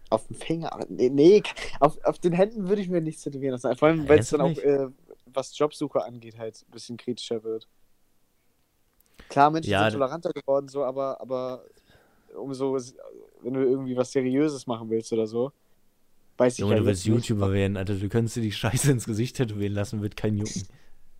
[0.09, 1.41] Auf dem Finger, nee, nee
[1.79, 4.41] auf, auf den Händen würde ich mir nichts tätowieren lassen, vor allem, weil es dann
[4.41, 4.87] auch, äh,
[5.25, 7.67] was Jobsuche angeht, halt ein bisschen kritischer wird.
[9.29, 11.65] Klar, Menschen Ja, sind toleranter geworden, so, aber, aber
[12.35, 12.75] umso,
[13.41, 15.51] wenn du irgendwie was Seriöses machen willst oder so,
[16.37, 17.29] weiß ich Junge, ja du willst jetzt nicht.
[17.29, 17.95] YouTuber werden, Alter.
[17.95, 20.67] Du könntest dir die Scheiße ins Gesicht tätowieren lassen, wird kein jucken.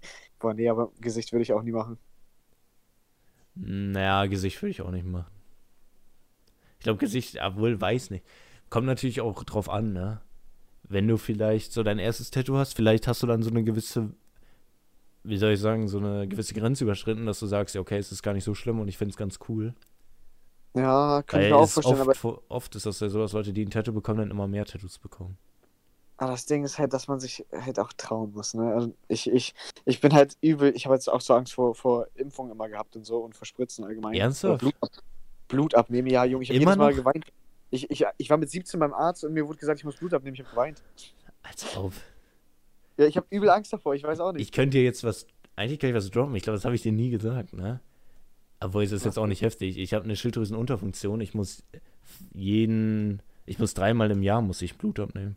[0.40, 1.98] Boah, nee, aber Gesicht würde ich auch nie machen.
[3.56, 5.28] Naja, Gesicht würde ich auch nicht machen.
[6.84, 8.26] Ich glaube, Gesicht, obwohl, weiß nicht.
[8.70, 10.20] Kommt natürlich auch drauf an, ne?
[10.84, 14.10] Wenn du vielleicht so dein erstes Tattoo hast, vielleicht hast du dann so eine gewisse,
[15.24, 18.12] wie soll ich sagen, so eine gewisse Grenze überschritten, dass du sagst, ja, okay, es
[18.12, 19.74] ist gar nicht so schlimm und ich finde es ganz cool.
[20.76, 23.32] Ja, kann ich Weil mir auch vorstellen, aber oft, oft ist das ja so, dass
[23.32, 25.38] Leute, die ein Tattoo bekommen, dann immer mehr Tattoos bekommen.
[26.18, 28.74] Aber das Ding ist halt, dass man sich halt auch trauen muss, ne?
[28.74, 29.54] Also ich, ich,
[29.86, 32.98] ich bin halt übel, ich habe jetzt auch so Angst vor, vor Impfungen immer gehabt
[32.98, 34.16] und so und vor Spritzen allgemein.
[34.16, 34.66] Ernsthaft?
[35.54, 36.98] Blut, ab, Blut abnehmen, ja, Junge, ich habe jedes Mal noch?
[36.98, 37.26] geweint.
[37.70, 40.14] Ich, ich, ich war mit 17 beim Arzt und mir wurde gesagt, ich muss Blut
[40.14, 40.84] abnehmen, ich habe geweint.
[41.42, 41.94] Als ob.
[42.98, 44.42] Ja, ich habe übel Angst davor, ich weiß auch nicht.
[44.44, 45.26] Ich könnte dir jetzt was,
[45.56, 47.80] eigentlich kann ich was droppen, ich glaube, das habe ich dir nie gesagt, ne?
[48.60, 49.78] Obwohl, es ist jetzt auch nicht heftig.
[49.78, 51.64] Ich habe eine Schilddrüsenunterfunktion, ich muss
[52.34, 55.36] jeden, ich muss dreimal im Jahr muss ich Blut abnehmen.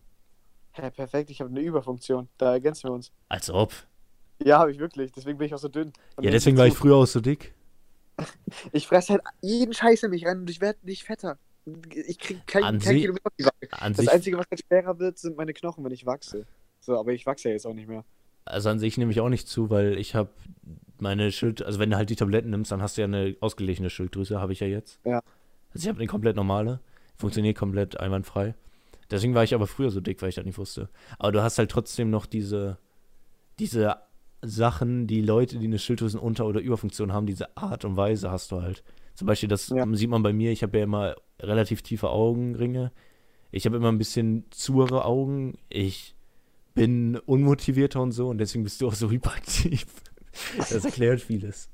[0.73, 3.11] Hä, perfekt, ich habe eine Überfunktion, da ergänzen wir uns.
[3.29, 3.73] Als ob.
[4.45, 5.93] Ja, habe ich wirklich, deswegen bin ich auch so dünn.
[6.17, 7.55] Und Ja, deswegen war ich früher auch so dick.
[8.73, 11.39] Ich fresse halt jeden Scheiß in mich rein und ich werde nicht fetter.
[12.07, 13.69] Ich krieg kein, An kein die Waage.
[13.71, 16.47] Das sich, Einzige, was halt schwerer wird, sind meine Knochen, wenn ich wachse.
[16.81, 18.05] So, aber ich wachse ja jetzt auch nicht mehr.
[18.45, 20.31] also an sich nehme ich auch nicht zu, weil ich habe
[20.99, 23.91] meine Schild, also wenn du halt die Tabletten nimmst, dann hast du ja eine ausgeglichene
[23.91, 25.01] Schilddrüse, habe ich ja jetzt.
[25.05, 25.21] Ja.
[25.75, 26.81] Also ich habe eine komplett normale,
[27.17, 28.55] funktioniert komplett einwandfrei.
[29.11, 30.89] Deswegen war ich aber früher so dick, weil ich das nicht wusste.
[31.19, 32.79] Aber du hast halt trotzdem noch diese,
[33.59, 33.97] diese
[34.43, 38.63] Sachen, die Leute, die eine Schilddrüsenunter- oder Überfunktion haben, diese Art und Weise hast du
[38.63, 38.85] halt.
[39.15, 39.87] Zum Beispiel, das Ja.
[39.93, 42.93] sieht man bei mir, ich habe ja immer relativ tiefe Augenringe.
[43.53, 45.55] Ich habe immer ein bisschen zuere Augen.
[45.71, 46.17] Ich
[46.75, 49.87] bin unmotivierter und so und deswegen bist du auch so hyperaktiv.
[50.59, 51.71] Das erklärt vieles.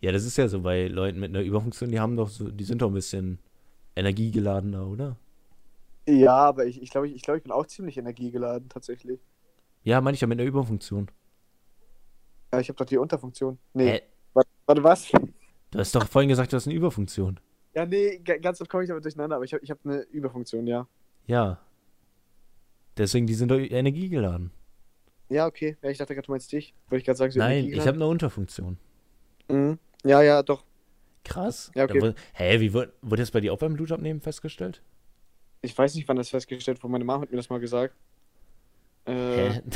[0.00, 2.64] Ja, das ist ja so bei Leuten mit einer Überfunktion, die haben doch so, die
[2.64, 3.38] sind doch ein bisschen
[3.96, 5.16] energiegeladener, oder?
[6.08, 9.20] Ja, aber ich, ich glaube, ich, ich, glaub, ich bin auch ziemlich energiegeladen, tatsächlich.
[9.84, 11.10] Ja, meine ich ja mit einer Überfunktion.
[12.52, 13.58] Ja, ich habe doch die Unterfunktion.
[13.72, 14.02] Nee, Hä?
[14.34, 15.10] warte, warte, was?
[15.70, 17.40] Du hast doch vorhin gesagt, du hast eine Überfunktion.
[17.74, 20.02] Ja, nee, ga- ganz oft komme ich damit durcheinander, aber ich habe ich hab eine
[20.02, 20.86] Überfunktion, ja.
[21.26, 21.58] Ja.
[22.96, 24.50] Deswegen, die sind doch energiegeladen.
[25.30, 25.78] Ja, okay.
[25.80, 26.74] Ja, ich dachte gerade, du meinst dich.
[26.88, 28.76] Wollte ich gerade sagen, so Nein, ich habe eine Unterfunktion.
[29.48, 29.78] Mhm.
[30.04, 30.62] Ja, ja, doch.
[31.24, 31.70] Krass.
[31.74, 32.02] Ja, okay.
[32.02, 34.82] Wurde- Hä, wie wurde, wurde das bei dir auch beim Blutabnehmen festgestellt?
[35.62, 36.92] Ich weiß nicht, wann das festgestellt wurde.
[36.92, 37.94] Meine Mama hat mir das mal gesagt.
[39.06, 39.62] Äh, Hä?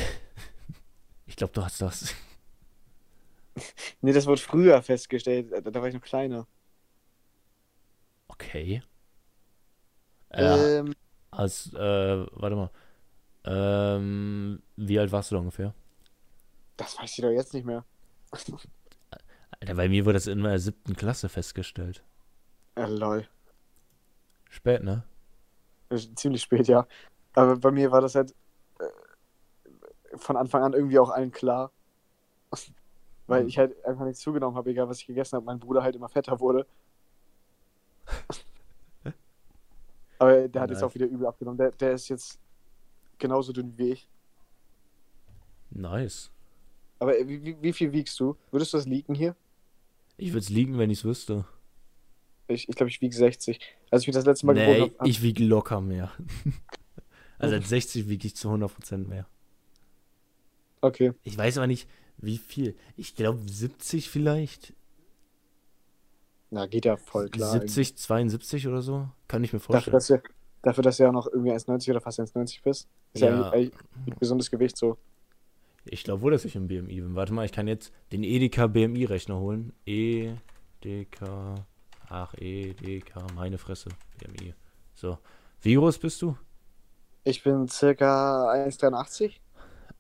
[1.27, 2.15] Ich glaube, du hast das.
[4.01, 5.51] nee, das wurde früher festgestellt.
[5.65, 6.47] Da, war ich noch kleiner.
[8.31, 8.83] Okay.
[10.31, 10.95] Äh, Ähm,
[11.31, 12.71] als, äh, warte mal.
[13.45, 15.75] Ähm, wie alt warst du da ungefähr?
[16.77, 17.85] das weiß ich doch jetzt nicht mehr.
[19.61, 22.03] Alter, bei mir wurde das in der siebten Klasse festgestellt.
[22.77, 23.29] Äh, lol.
[24.51, 25.05] Spät, ne?
[25.89, 26.87] Ist Ziemlich spät, ja.
[27.35, 28.35] Aber bei mir war das halt äh,
[30.19, 31.71] von Anfang an irgendwie auch allen klar.
[33.27, 33.49] Weil Hm.
[33.49, 35.47] ich halt einfach nichts zugenommen habe, egal was ich gegessen habe.
[35.47, 36.67] Mein Bruder halt immer fetter wurde.
[40.19, 40.91] Aber der hat jetzt Nice.
[40.91, 41.59] auch wieder übel abgenommen.
[41.59, 42.39] Der, der ist jetzt
[43.19, 44.09] genauso dünn wie ich.
[45.71, 46.31] Nice.
[46.99, 48.37] Aber wie, wie, viel wiegst du?
[48.51, 49.37] Würdest du das liegen hier?
[50.17, 51.45] Ich würde es liegen, wenn ich es wüsste.
[52.49, 53.61] Ich, ich glaube, ich wiege 60.
[53.91, 55.09] Als ich mich das letzte Mal Nee, gewogen habe.
[55.11, 56.11] ich wiege locker mehr.
[57.39, 59.27] also als 60 wiege ich zu 100% mehr.
[60.87, 61.13] Okay.
[61.23, 62.77] Ich weiß aber nicht, wie viel.
[62.97, 64.73] Ich glaube 70 vielleicht.
[66.51, 67.51] Na, geht ja voll klar.
[67.53, 69.09] 70, 72 oder so.
[69.29, 69.93] Kann ich mir Dafür, vorstellen.
[69.95, 70.21] dass du,
[70.63, 72.89] dafür, dass du ja noch irgendwie 1,90 oder fast 1,90 bist.
[73.13, 73.71] Ist ja, ein
[74.21, 74.97] gesundes Gewicht so.
[75.85, 77.15] Ich glaube wohl, dass ich im BMI bin.
[77.15, 79.73] Warte mal, ich kann jetzt den Edeka BMI-Rechner holen.
[79.87, 81.67] Edeka.
[82.09, 83.91] Ach, Edeka, meine Fresse.
[84.19, 84.55] BMI.
[84.95, 85.19] So.
[85.61, 86.37] Wie groß bist du?
[87.25, 89.33] Ich bin circa 1,83.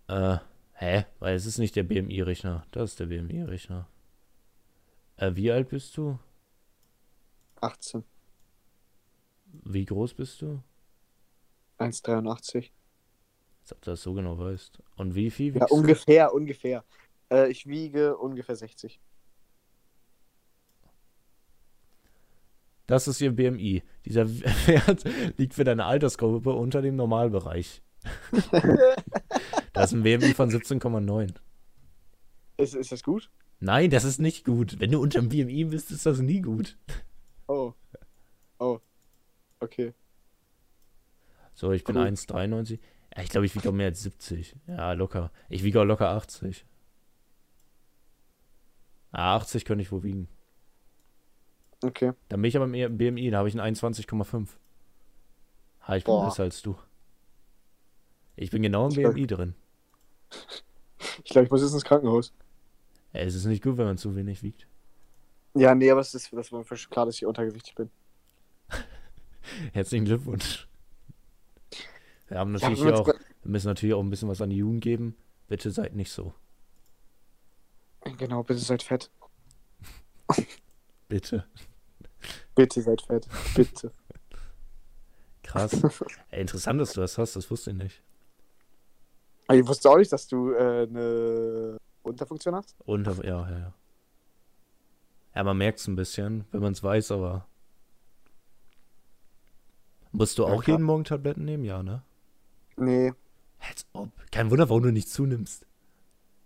[0.09, 0.39] Äh,
[0.77, 1.07] hä?
[1.19, 2.65] Weil es ist nicht der BMI-Rechner.
[2.71, 3.89] Das ist der BMI-Rechner.
[5.17, 6.19] Äh, wie alt bist du?
[7.61, 8.05] 18.
[9.65, 10.63] Wie groß bist du?
[11.79, 12.71] 1,83.
[13.63, 14.83] Als ob du das so genau weißt.
[14.97, 15.83] Und wie viel Ja, wiegst du?
[15.83, 16.85] ungefähr, ungefähr.
[17.31, 19.01] Äh, ich wiege ungefähr 60.
[22.87, 23.83] Das ist ihr BMI.
[24.05, 24.29] Dieser
[24.67, 25.05] Wert
[25.39, 27.83] liegt für deine Altersgruppe unter dem Normalbereich.
[29.77, 31.35] Das ist ein BMI von 17,9.
[32.57, 33.31] Ist, ist das gut?
[33.61, 34.81] Nein, das ist nicht gut.
[34.81, 36.79] Wenn du unter dem BMI bist, ist das nie gut.
[37.47, 37.75] Oh.
[38.59, 38.81] Oh.
[39.61, 39.93] Okay.
[41.53, 42.05] So, ich bin Cool.
[42.05, 42.79] 1,93.
[43.15, 44.57] Ja, ich glaube, ich wiege auch mehr als 70.
[44.67, 45.31] Ja, locker.
[45.51, 46.65] Ich wiege auch locker 80.
[49.13, 50.29] Ah, 80 könnte ich wohl wiegen.
[51.83, 52.13] Okay.
[52.31, 54.49] Dann bin ich aber im BMI, da habe ich einen 21,5.
[55.83, 56.25] Ha, ich bin Boah.
[56.25, 56.77] besser als du.
[58.37, 59.55] Ich bin genau im BMI drin.
[61.25, 62.33] Ich glaube, ich muss jetzt ins Krankenhaus.
[63.13, 64.67] Ja, es ist nicht gut, wenn man zu wenig wiegt.
[65.55, 67.91] Ja, nee, aber es ist, das war schon klar, dass ich untergewichtig bin.
[69.73, 70.69] Herzlichen Glückwunsch.
[72.29, 74.57] Wir haben Ja, natürlich man's auch, wir müssen natürlich auch ein bisschen was an die
[74.57, 75.17] Jugend geben.
[75.49, 76.35] Bitte seid nicht so.
[78.19, 79.11] Genau, bitte seid fett.
[81.09, 81.47] Bitte.
[82.55, 83.29] Bitte seid fett.
[83.55, 83.93] Bitte.
[85.43, 85.73] Krass.
[86.31, 88.03] Ey, interessant, dass du das hast, das wusste ich nicht.
[89.53, 92.75] Ich wusste auch nicht, dass du äh, eine Unterfunktion hast.
[92.85, 93.73] Und, ja, ja, ja.
[95.35, 97.47] Ja, man merkt es ein bisschen, wenn man es weiß, aber.
[100.13, 100.77] Musst du Ja, auch klar.
[100.77, 101.65] jeden Morgen Tabletten nehmen?
[101.65, 102.03] Ja, ne?
[102.77, 103.13] Nee.
[103.61, 104.09] Als ob.
[104.31, 105.67] Kein Wunder, warum du nicht zunimmst.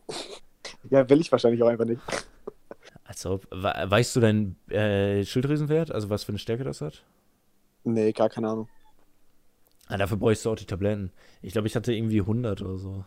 [0.88, 2.00] Ja, will ich wahrscheinlich auch einfach nicht.
[3.04, 3.46] Als ob.
[3.50, 5.92] We weißt du deinen äh, Schilddrüsenwert?
[5.92, 7.04] Also was für eine Stärke das hat?
[7.84, 8.68] Nee, gar keine Ahnung.
[9.90, 11.10] Ah, dafür bräuchst du auch die Tabletten.
[11.42, 13.04] Ich glaube, ich hatte irgendwie 100 oder so.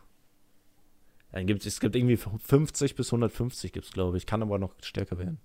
[1.31, 4.25] Dann gibt's, es gibt irgendwie 50 bis 150 gibt's, glaube ich.
[4.25, 5.39] Kann aber noch stärker werden.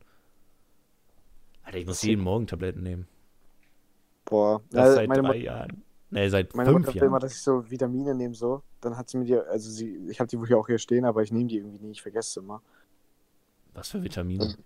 [1.62, 3.06] Alter, ich muss jeden Morgen Tabletten nehmen.
[4.24, 4.62] Boah.
[4.70, 5.84] Das Ja, seit drei Jahren.
[6.10, 7.06] Nee, seit meine fünf Mutter Jahren.
[7.06, 8.62] immer, dass ich so Vitamine nehme, so.
[8.80, 11.04] Dann hat sie mir die, also sie, ich habe die wohl hier auch hier stehen,
[11.04, 12.62] aber ich nehme die irgendwie nie, ich vergesse sie immer.
[13.74, 14.56] Was für Vitamine?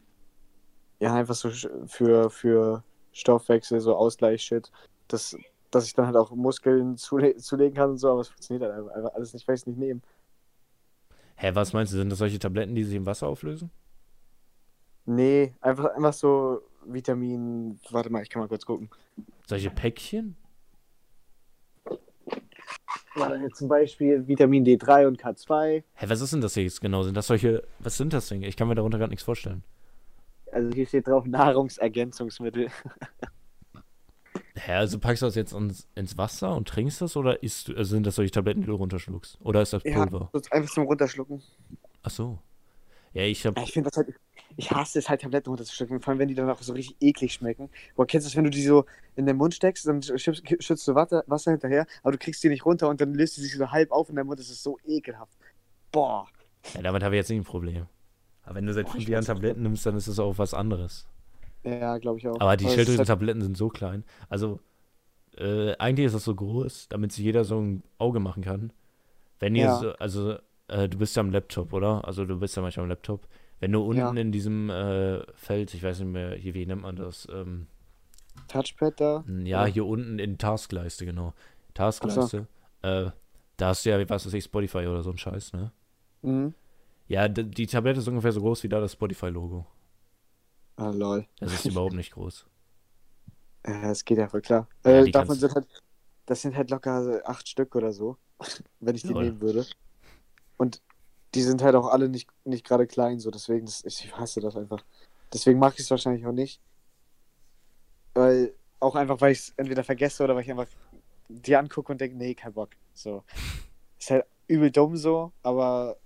[1.01, 1.51] Ja, einfach so
[1.87, 4.71] für, für Stoffwechsel, so Ausgleich-Shit.
[5.09, 5.37] Das,
[5.75, 8.89] dass ich dann halt auch Muskeln zule zulegen kann und so, aber es funktioniert halt
[8.91, 10.01] einfach, alles nicht, weil ich es nicht nehme.
[11.37, 11.97] Hä, was meinst du?
[11.97, 13.71] Sind das solche Tabletten, die sich im Wasser auflösen?
[15.05, 17.81] Nee, einfach, einfach so Vitamin.
[17.91, 18.89] Warte mal, ich kann mal kurz gucken.
[19.47, 20.37] Solche Päckchen?
[23.55, 25.83] Zum Beispiel Vitamin D3 und K2.
[25.95, 27.03] Hä, was ist denn das hier jetzt genau?
[27.03, 27.63] Sind das solche.
[27.81, 28.43] Was sind das denn?
[28.43, 29.63] Ich kann mir darunter gerade nichts vorstellen.
[30.51, 32.69] Also hier steht drauf Nahrungsergänzungsmittel.
[34.55, 37.75] Hä, also packst du das jetzt ins, ins Wasser und trinkst das oder isst du,
[37.77, 39.39] also sind das solche Tabletten, die du runterschluckst?
[39.43, 40.29] Oder ist das Ja, Pulver?
[40.33, 41.43] so einfach zum Runterschlucken.
[42.03, 42.39] Ach so.
[43.15, 43.59] Ja, ich hab.
[43.59, 44.15] Ich finde das halt.
[44.57, 46.01] Ich hasse es halt, Tabletten runterzuschlucken.
[46.01, 47.71] Vor allem, wenn die dann auch so richtig eklig schmecken.
[47.97, 48.85] Boah, kennst du das, wenn du die so
[49.17, 52.49] in den Mund steckst, dann schützt, schützt du Wasser, Wasser hinterher, aber du kriegst die
[52.51, 54.39] nicht runter und dann löst die sich so halb auf in deinem Mund.
[54.39, 55.33] Das ist so ekelhaft.
[55.91, 56.29] Boah.
[56.75, 57.87] Ja, damit habe ich jetzt nicht ein Problem.
[58.45, 59.25] Aber wenn du seit fünf Jahren.
[59.25, 61.07] Tabletten nimmst, dann ist es auch was anderes.
[61.65, 62.41] Ja, glaube ich auch.
[62.41, 64.05] Aber die ist halt, Schilddrüsentabletten sind so klein.
[64.29, 64.61] Also,
[65.37, 68.73] äh, eigentlich ist das so groß, damit sich jeder so ein Auge machen kann.
[69.39, 69.77] Wenn ihr Ja.
[69.79, 70.37] so, also,
[70.69, 72.05] äh, du bist ja am Laptop, oder?
[72.07, 73.27] Also, du bist ja manchmal am Laptop.
[73.61, 74.11] Wenn du unten Ja.
[74.11, 77.29] in diesem äh, Feld, ich weiß nicht mehr, hier, wie nennt man das?
[77.33, 77.69] Ähm,
[78.49, 79.25] Touchpad da.
[79.45, 81.33] ja, hier unten in Taskleiste, genau.
[81.75, 82.49] Taskleiste.
[82.83, 83.11] Äh,
[83.57, 85.71] da hast du ja, was weiß ich, Spotify oder so ein Scheiß, ne?
[86.23, 86.55] Mhm.
[87.09, 89.67] Ja, die Tablette ist ungefähr so groß wie da das Spotify-Logo.
[90.77, 91.27] Ah, lol.
[91.39, 92.47] Das ist überhaupt nicht groß.
[93.65, 94.67] Ja, das geht ja voll klar.
[94.85, 95.69] Ja, Äh, davon sind halt,
[96.27, 98.17] das sind halt locker acht Stück oder so,
[98.81, 99.23] wenn ich die Lol.
[99.23, 99.65] nehmen würde.
[100.57, 100.83] Und
[101.37, 104.57] die sind halt auch alle nicht, nicht gerade klein, so deswegen, das, ich hasse das
[104.57, 104.85] einfach.
[105.33, 106.61] Deswegen mache ich es wahrscheinlich auch nicht.
[108.15, 110.67] Weil, auch einfach, weil ich es entweder vergesse oder weil ich einfach
[111.29, 112.71] die angucke und denke, nee, kein Bock.
[112.95, 113.23] So.
[113.97, 115.97] Ist halt übel dumm so, aber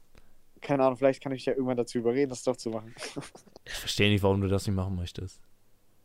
[0.61, 2.95] keine Ahnung, vielleicht kann ich ja irgendwann dazu überreden, das doch zu machen.
[3.67, 5.41] Ich verstehe nicht, warum du das nicht machen möchtest.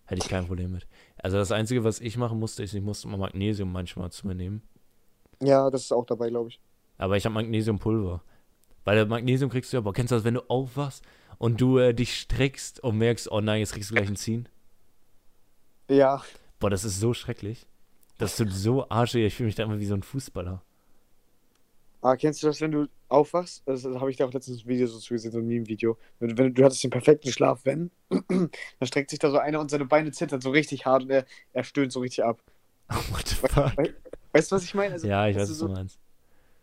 [0.05, 0.87] Hätte ich kein Problem mit.
[1.17, 4.35] Also das Einzige, was ich machen musste, ist, ich musste mal Magnesium manchmal zu mir
[4.35, 4.61] nehmen.
[5.41, 6.59] Ja, das ist auch dabei, glaube ich.
[6.97, 8.21] Aber ich habe Magnesiumpulver.
[8.83, 11.03] Weil Magnesium kriegst du ja, boah, kennst du das, wenn du aufwachst
[11.37, 14.49] und du äh, dich streckst und merkst, oh nein, jetzt kriegst du gleich ein Ziehen?
[15.87, 16.21] Ja,
[16.61, 17.65] Boah, das ist so schrecklich.
[18.19, 20.61] Das tut so arschig, ich fühle mich da immer wie so ein Fußballer.
[22.01, 23.61] Ah, kennst du das, wenn du aufwachst?
[23.65, 25.97] Das, das habe ich da auch letztens ein Video so zugesehen, so ein Meme-Video.
[26.19, 28.49] Wenn, wenn du hattest den perfekten Schlaf, wenn, dann
[28.83, 31.63] streckt sich da so einer und seine Beine zittern so richtig hart und er, er
[31.63, 32.41] stöhnt so richtig ab.
[32.89, 33.77] What the fuck?
[33.77, 33.95] Weil,
[34.33, 34.93] Weißt du, was ich meine?
[34.93, 35.99] Also, Ja, ich weiß, was du so meinst.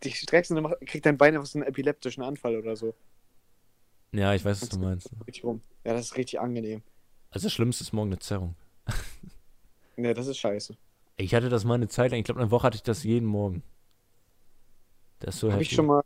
[0.03, 2.95] dich streckst und dann kriegt dein Bein einfach so einen epileptischen Anfall oder so.
[4.12, 5.11] Ja, ich weiß, was du meinst.
[5.26, 5.61] Richtig rum.
[5.84, 6.82] Ja, das ist richtig angenehm.
[7.30, 8.55] Also das Schlimmste ist morgen eine Zerrung.
[9.97, 10.76] Ne, das ist scheiße.
[11.16, 13.26] Ich hatte das mal eine Zeit lang, ich glaube, eine Woche hatte ich das jeden
[13.26, 13.64] Morgen.
[15.20, 16.02] Das so Habe ich schon mal,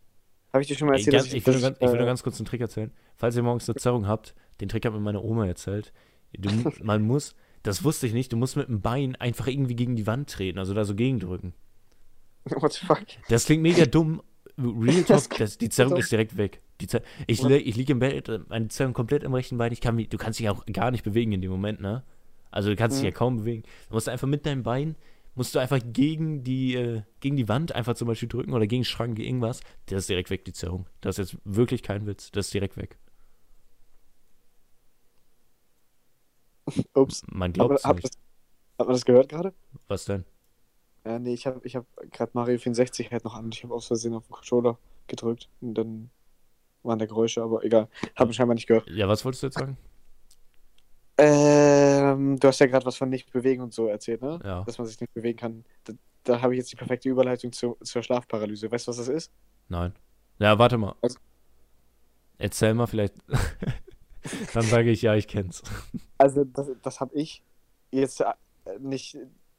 [0.53, 2.03] habe ich dir schon mal Ey, erzählt, ganz, dass ich, will ganz, ich will nur
[2.03, 2.93] äh, ganz kurz einen Trick erzählen.
[3.17, 5.93] Falls ihr morgens eine Zerrung habt, den Trick hat mir meine Oma erzählt.
[6.37, 6.51] Du,
[6.83, 10.07] man muss, das wusste ich nicht, du musst mit dem Bein einfach irgendwie gegen die
[10.07, 11.55] Wand treten, also da so gegendrücken.
[12.45, 13.03] What the fuck?
[13.29, 14.23] Das klingt mega dumm.
[14.59, 16.61] Real Talk, das, die Zerrung ist direkt weg.
[16.81, 19.73] Die Zer ich, ich liege im Bett, äh, meine Zerrung komplett im rechten Bein.
[19.73, 22.03] Ich kann du kannst dich auch gar nicht bewegen in dem Moment, ne?
[22.51, 23.07] Also du kannst dich Mhm.
[23.07, 23.63] ja kaum bewegen.
[23.89, 24.97] Du musst einfach mit deinem Bein,
[25.35, 28.83] musst du einfach gegen die, äh, gegen die Wand einfach zum Beispiel drücken oder gegen
[28.83, 29.61] den Schrank, gegen irgendwas.
[29.87, 30.87] Das ist direkt weg, die Zerrung.
[31.01, 32.31] Das ist jetzt wirklich kein Witz.
[32.31, 32.99] Das ist direkt weg.
[36.95, 37.23] Ups.
[37.29, 38.05] Man glaubt es nicht.
[38.05, 38.11] das,
[38.79, 39.53] hat man das gehört gerade?
[39.89, 40.25] Was denn?
[41.05, 43.87] Ja, nee, ich habe ich hab gerade Mario 64 halt noch an ich habe aus
[43.87, 44.79] Versehen auf den Controller
[45.09, 46.11] gedrückt und dann
[46.85, 47.89] waren da Geräusche, aber egal.
[48.17, 48.89] Haben scheinbar nicht gehört.
[48.89, 49.77] Ja, was wolltest du jetzt sagen?
[51.19, 54.41] Ähm, du hast ja gerade was von nicht bewegen und so erzählt, ne?
[54.45, 54.65] Ja.
[54.65, 55.65] Dass man sich nicht bewegen kann.
[55.85, 55.93] Da,
[56.25, 58.71] da habe ich jetzt die perfekte Überleitung zu, zur Schlafparalyse.
[58.71, 59.33] Weißt du, was das ist?
[59.69, 59.93] Nein.
[60.39, 60.95] Ja, warte mal.
[61.03, 61.19] Also-
[62.39, 63.15] Erzähl mal vielleicht.
[64.55, 65.63] Dann sage ich, ja, ich kenn's.
[66.19, 67.43] Also, das, das habe ich
[67.91, 68.33] jetzt äh,
[68.79, 69.17] nicht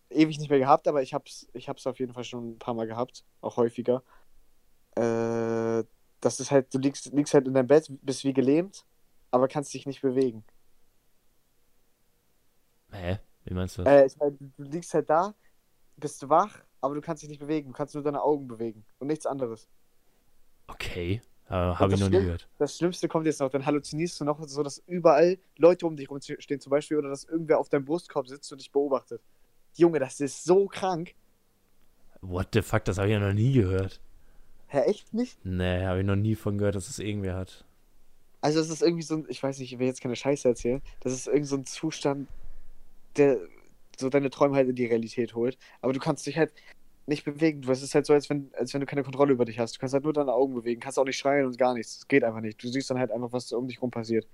[0.09, 2.73] ewig nicht mehr gehabt, aber ich hab's, ich hab's auf jeden Fall schon ein paar
[2.73, 4.03] Mal gehabt, auch häufiger.
[4.95, 5.83] Äh,
[6.21, 8.85] das ist halt, du liegst, liegst halt in deinem Bett, bist wie gelähmt,
[9.31, 10.43] aber kannst dich nicht bewegen.
[12.93, 13.19] Hä?
[13.45, 13.91] Wie meinst du das?
[13.91, 15.33] Äh, ich meine, du liegst halt da,
[15.97, 17.69] bist wach, aber du kannst dich nicht bewegen.
[17.69, 19.67] Du kannst nur deine Augen bewegen und nichts anderes.
[20.67, 21.21] Okay.
[21.47, 22.47] Äh, Habe das ich noch nie gehört.
[22.57, 26.09] Das Schlimmste kommt jetzt noch, dann halluzinierst du noch so, dass überall Leute um dich
[26.09, 29.21] rumstehen zum Beispiel oder dass irgendwer auf deinem Brustkorb sitzt und dich beobachtet.
[29.73, 31.15] Junge, das ist so krank.
[32.21, 33.99] What the fuck, das habe ich ja noch nie gehört.
[34.67, 35.37] Hä, echt nicht?
[35.45, 37.65] Nee, habe ich noch nie von gehört, dass es irgendwer hat.
[38.41, 40.81] Also es ist irgendwie so ein, ich weiß nicht, ich will jetzt keine Scheiße erzählen,
[41.01, 42.27] das ist irgendwie so ein Zustand,
[43.18, 43.39] der
[43.99, 45.57] so deine Träume halt in die Realität holt.
[45.82, 46.53] Aber du kannst dich halt
[47.05, 47.61] nicht bewegen.
[47.61, 49.76] Du, es ist halt so, als wenn, als wenn du keine Kontrolle über dich hast.
[49.76, 51.97] Du kannst halt nur deine Augen bewegen, kannst auch nicht schreien und gar nichts.
[51.97, 52.61] Es geht einfach nicht.
[52.64, 54.28] Du siehst dann halt einfach, was um dich rum passiert.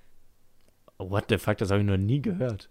[0.97, 2.69] What the fuck, das habe ich noch nie gehört.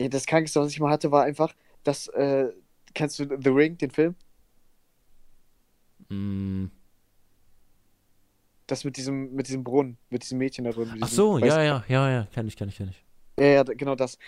[0.00, 2.48] Ja, das Krankste, was ich mal hatte, war einfach, dass, äh,
[2.94, 4.14] kennst du The Ring, den Film?
[6.08, 6.66] Mm.
[8.66, 10.94] Das mit diesem, mit diesem Brunnen, mit diesem Mädchen da drin.
[11.00, 13.04] Ach so, ja, ja, ja, ja, kenn ich, kenn ich, kenn ich.
[13.38, 14.18] Ja, ja, genau das.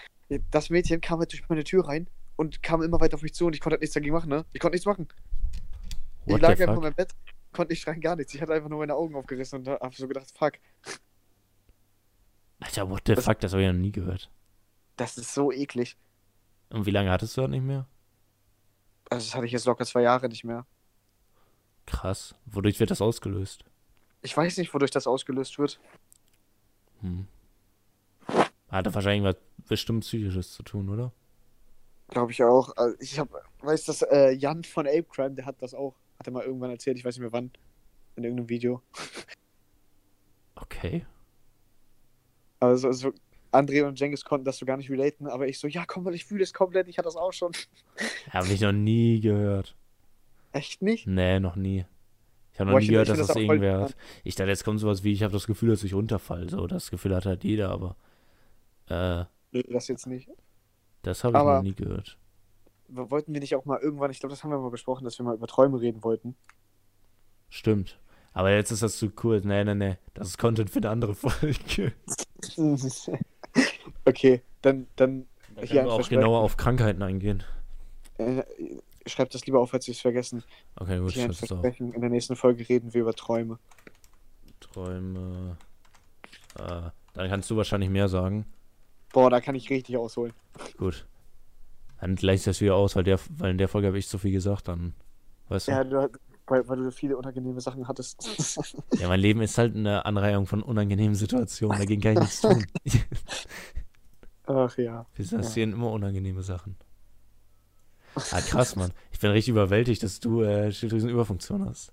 [0.51, 3.47] Das Mädchen kam halt durch meine Tür rein und kam immer weiter auf mich zu
[3.47, 4.45] und ich konnte halt nichts dagegen machen, ne?
[4.53, 5.09] Ich konnte nichts machen.
[6.27, 7.13] ich What lag the einfach in meinem Bett,
[7.53, 8.33] konnte nicht schreien, gar nichts.
[8.35, 10.53] Ich hatte einfach nur meine Augen aufgerissen und hab so gedacht, fuck,
[12.61, 14.31] Alter, what the Das- fuck, das habe ich noch nie gehört.
[14.97, 15.97] das ist so eklig.
[16.69, 17.87] Und wie lange hattest du das nicht mehr?
[19.11, 20.67] Also das hatte ich jetzt locker zwei Jahre nicht mehr.
[21.87, 22.35] Krass.
[22.47, 23.65] Wodurch wird das ausgelöst?
[24.23, 25.81] Ich weiß nicht, wodurch das ausgelöst wird.
[27.01, 27.27] Hm.
[28.71, 29.37] Hatte wahrscheinlich was
[29.69, 31.13] bestimmt Psychisches zu tun, oder?
[32.09, 32.77] Glaube ich auch.
[32.77, 33.29] Also ich hab,
[33.61, 35.95] weiß das, äh, Jan von Ape Crime, der hat das auch.
[36.19, 37.51] Hat er mal irgendwann erzählt, ich weiß nicht mehr wann.
[38.17, 38.83] In irgendeinem Video.
[40.57, 41.07] Okay.
[42.61, 43.13] Also, also
[43.53, 46.15] André und Jengis konnten das so gar nicht relaten, aber ich so, ja komm mal,
[46.15, 47.53] ich fühle es komplett, ich hatte das auch schon.
[48.31, 49.75] Habe ich noch nie gehört.
[50.53, 51.07] Echt nicht?
[51.07, 51.87] Nee, noch nie.
[52.53, 53.97] Ich habe Boah, noch ich nie gehört, dass das das irgendwer hat.
[54.25, 56.49] Ich dachte, jetzt kommt sowas wie, ich habe das Gefühl, dass ich runterfall.
[56.51, 57.97] So, das Gefühl hat halt jeder, aber
[58.91, 59.25] äh,
[59.69, 60.29] Das jetzt nicht.
[61.03, 62.19] das habe ich noch nie gehört.
[62.89, 65.25] Wollten wir nicht auch mal irgendwann, ich glaube, das haben wir mal besprochen, dass wir
[65.25, 66.37] mal über Träume reden wollten.
[67.49, 67.99] Stimmt.
[68.33, 69.41] Aber jetzt ist das zu cool.
[69.45, 69.97] Nee, nee, nee.
[70.15, 71.93] Das ist Content für eine andere Folge.
[74.05, 77.43] okay, dann, dann Da Hier können wir auch genauer auf Krankheiten eingehen.
[78.19, 78.43] äh,
[79.07, 80.45] schreibt das lieber auf, als ich es vergessen.
[80.77, 81.37] Okay, gut, Hier ein auf.
[81.39, 81.93] Versprechen.
[81.93, 83.59] In der nächsten Folge reden wir über Träume.
[84.61, 85.57] Träume.
[86.59, 88.47] Äh, dann kannst du wahrscheinlich mehr sagen.
[89.13, 90.33] Boah, da kann ich richtig ausholen.
[90.77, 91.07] Gut.
[92.01, 94.33] Dann gleicht das wieder aus, weil, der, weil in der Folge habe ich so viel
[94.33, 94.95] gesagt, dann.
[95.49, 95.73] Weißt du?
[95.73, 96.09] Ja, Ja.
[96.09, 98.75] du, weil, weil du viele unangenehme Sachen hattest.
[99.07, 101.79] mein Leben ist halt eine Anreihung von unangenehmen Situationen.
[101.79, 102.65] Dagegen kann ich nichts tun.
[104.47, 105.07] Ach ja.
[105.15, 106.77] Wir passieren immer unangenehme Sachen.
[108.15, 108.93] Ah, krass, Mann.
[109.13, 111.93] Ich bin richtig überwältigt, dass du äh, Schilddrüsenüberfunktion hast.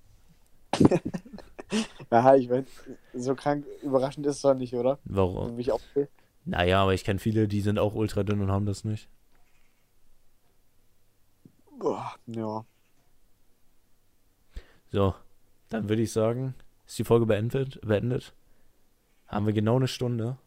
[2.10, 2.66] Ja, ich mein,
[3.14, 5.00] so krank überraschend ist es doch nicht, oder?
[5.04, 5.58] Warum?
[5.58, 5.82] Wie ich auch.
[6.48, 9.10] Naja, aber ich kenne viele, die sind auch ultra dünn und haben das nicht.
[11.78, 12.66] Boah, ja.
[14.90, 15.14] So,
[15.68, 17.82] dann würde ich sagen, ist die Folge beendet.
[17.82, 18.34] beendet.
[19.28, 20.38] Haben wir genau eine Stunde.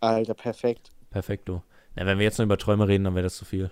[0.00, 0.90] Alter, perfekt.
[1.10, 1.62] Perfekto.
[1.94, 3.70] Na, wenn wir jetzt noch über Träume reden, dann wäre das zu viel.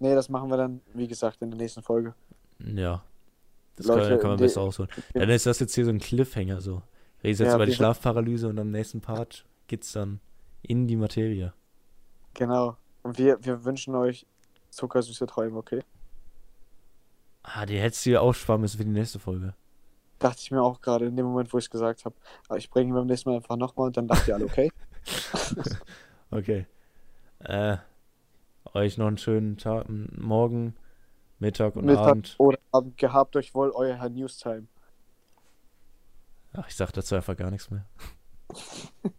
[0.00, 2.14] Nee, das machen wir dann, wie gesagt, in der nächsten Folge.
[2.58, 3.02] Ja.
[3.76, 4.90] Das Leute, kann, kann man besser ausholen.
[5.14, 6.82] Dann ist das jetzt hier so ein Cliffhanger so.
[7.22, 10.20] Redest jetzt Ja, über die Schlafparalyse und am nächsten Part geht's dann
[10.68, 11.52] in die Materie.
[12.34, 12.76] Genau.
[13.02, 14.26] Und wir, wir wünschen euch
[14.70, 15.82] zuckersüße Träume, okay?
[17.42, 19.54] Ah, die hättest du dir aufsparen müssen für die nächste Folge.
[20.18, 22.14] Dachte ich mir auch gerade in dem Moment, wo ich es gesagt habe.
[22.48, 24.70] Aber ich bringe ihn beim nächsten Mal einfach nochmal und dann lacht ihr alle, okay?
[26.30, 26.66] Okay.
[27.40, 27.76] Äh,
[28.72, 30.74] euch noch einen schönen Tag, Morgen,
[31.38, 32.34] Mittag und Mittag Abend.
[32.38, 34.66] oder Abend gehabt euch wohl euer Herr Newstime.
[36.54, 37.84] Ach, ich sag dazu einfach gar nichts mehr.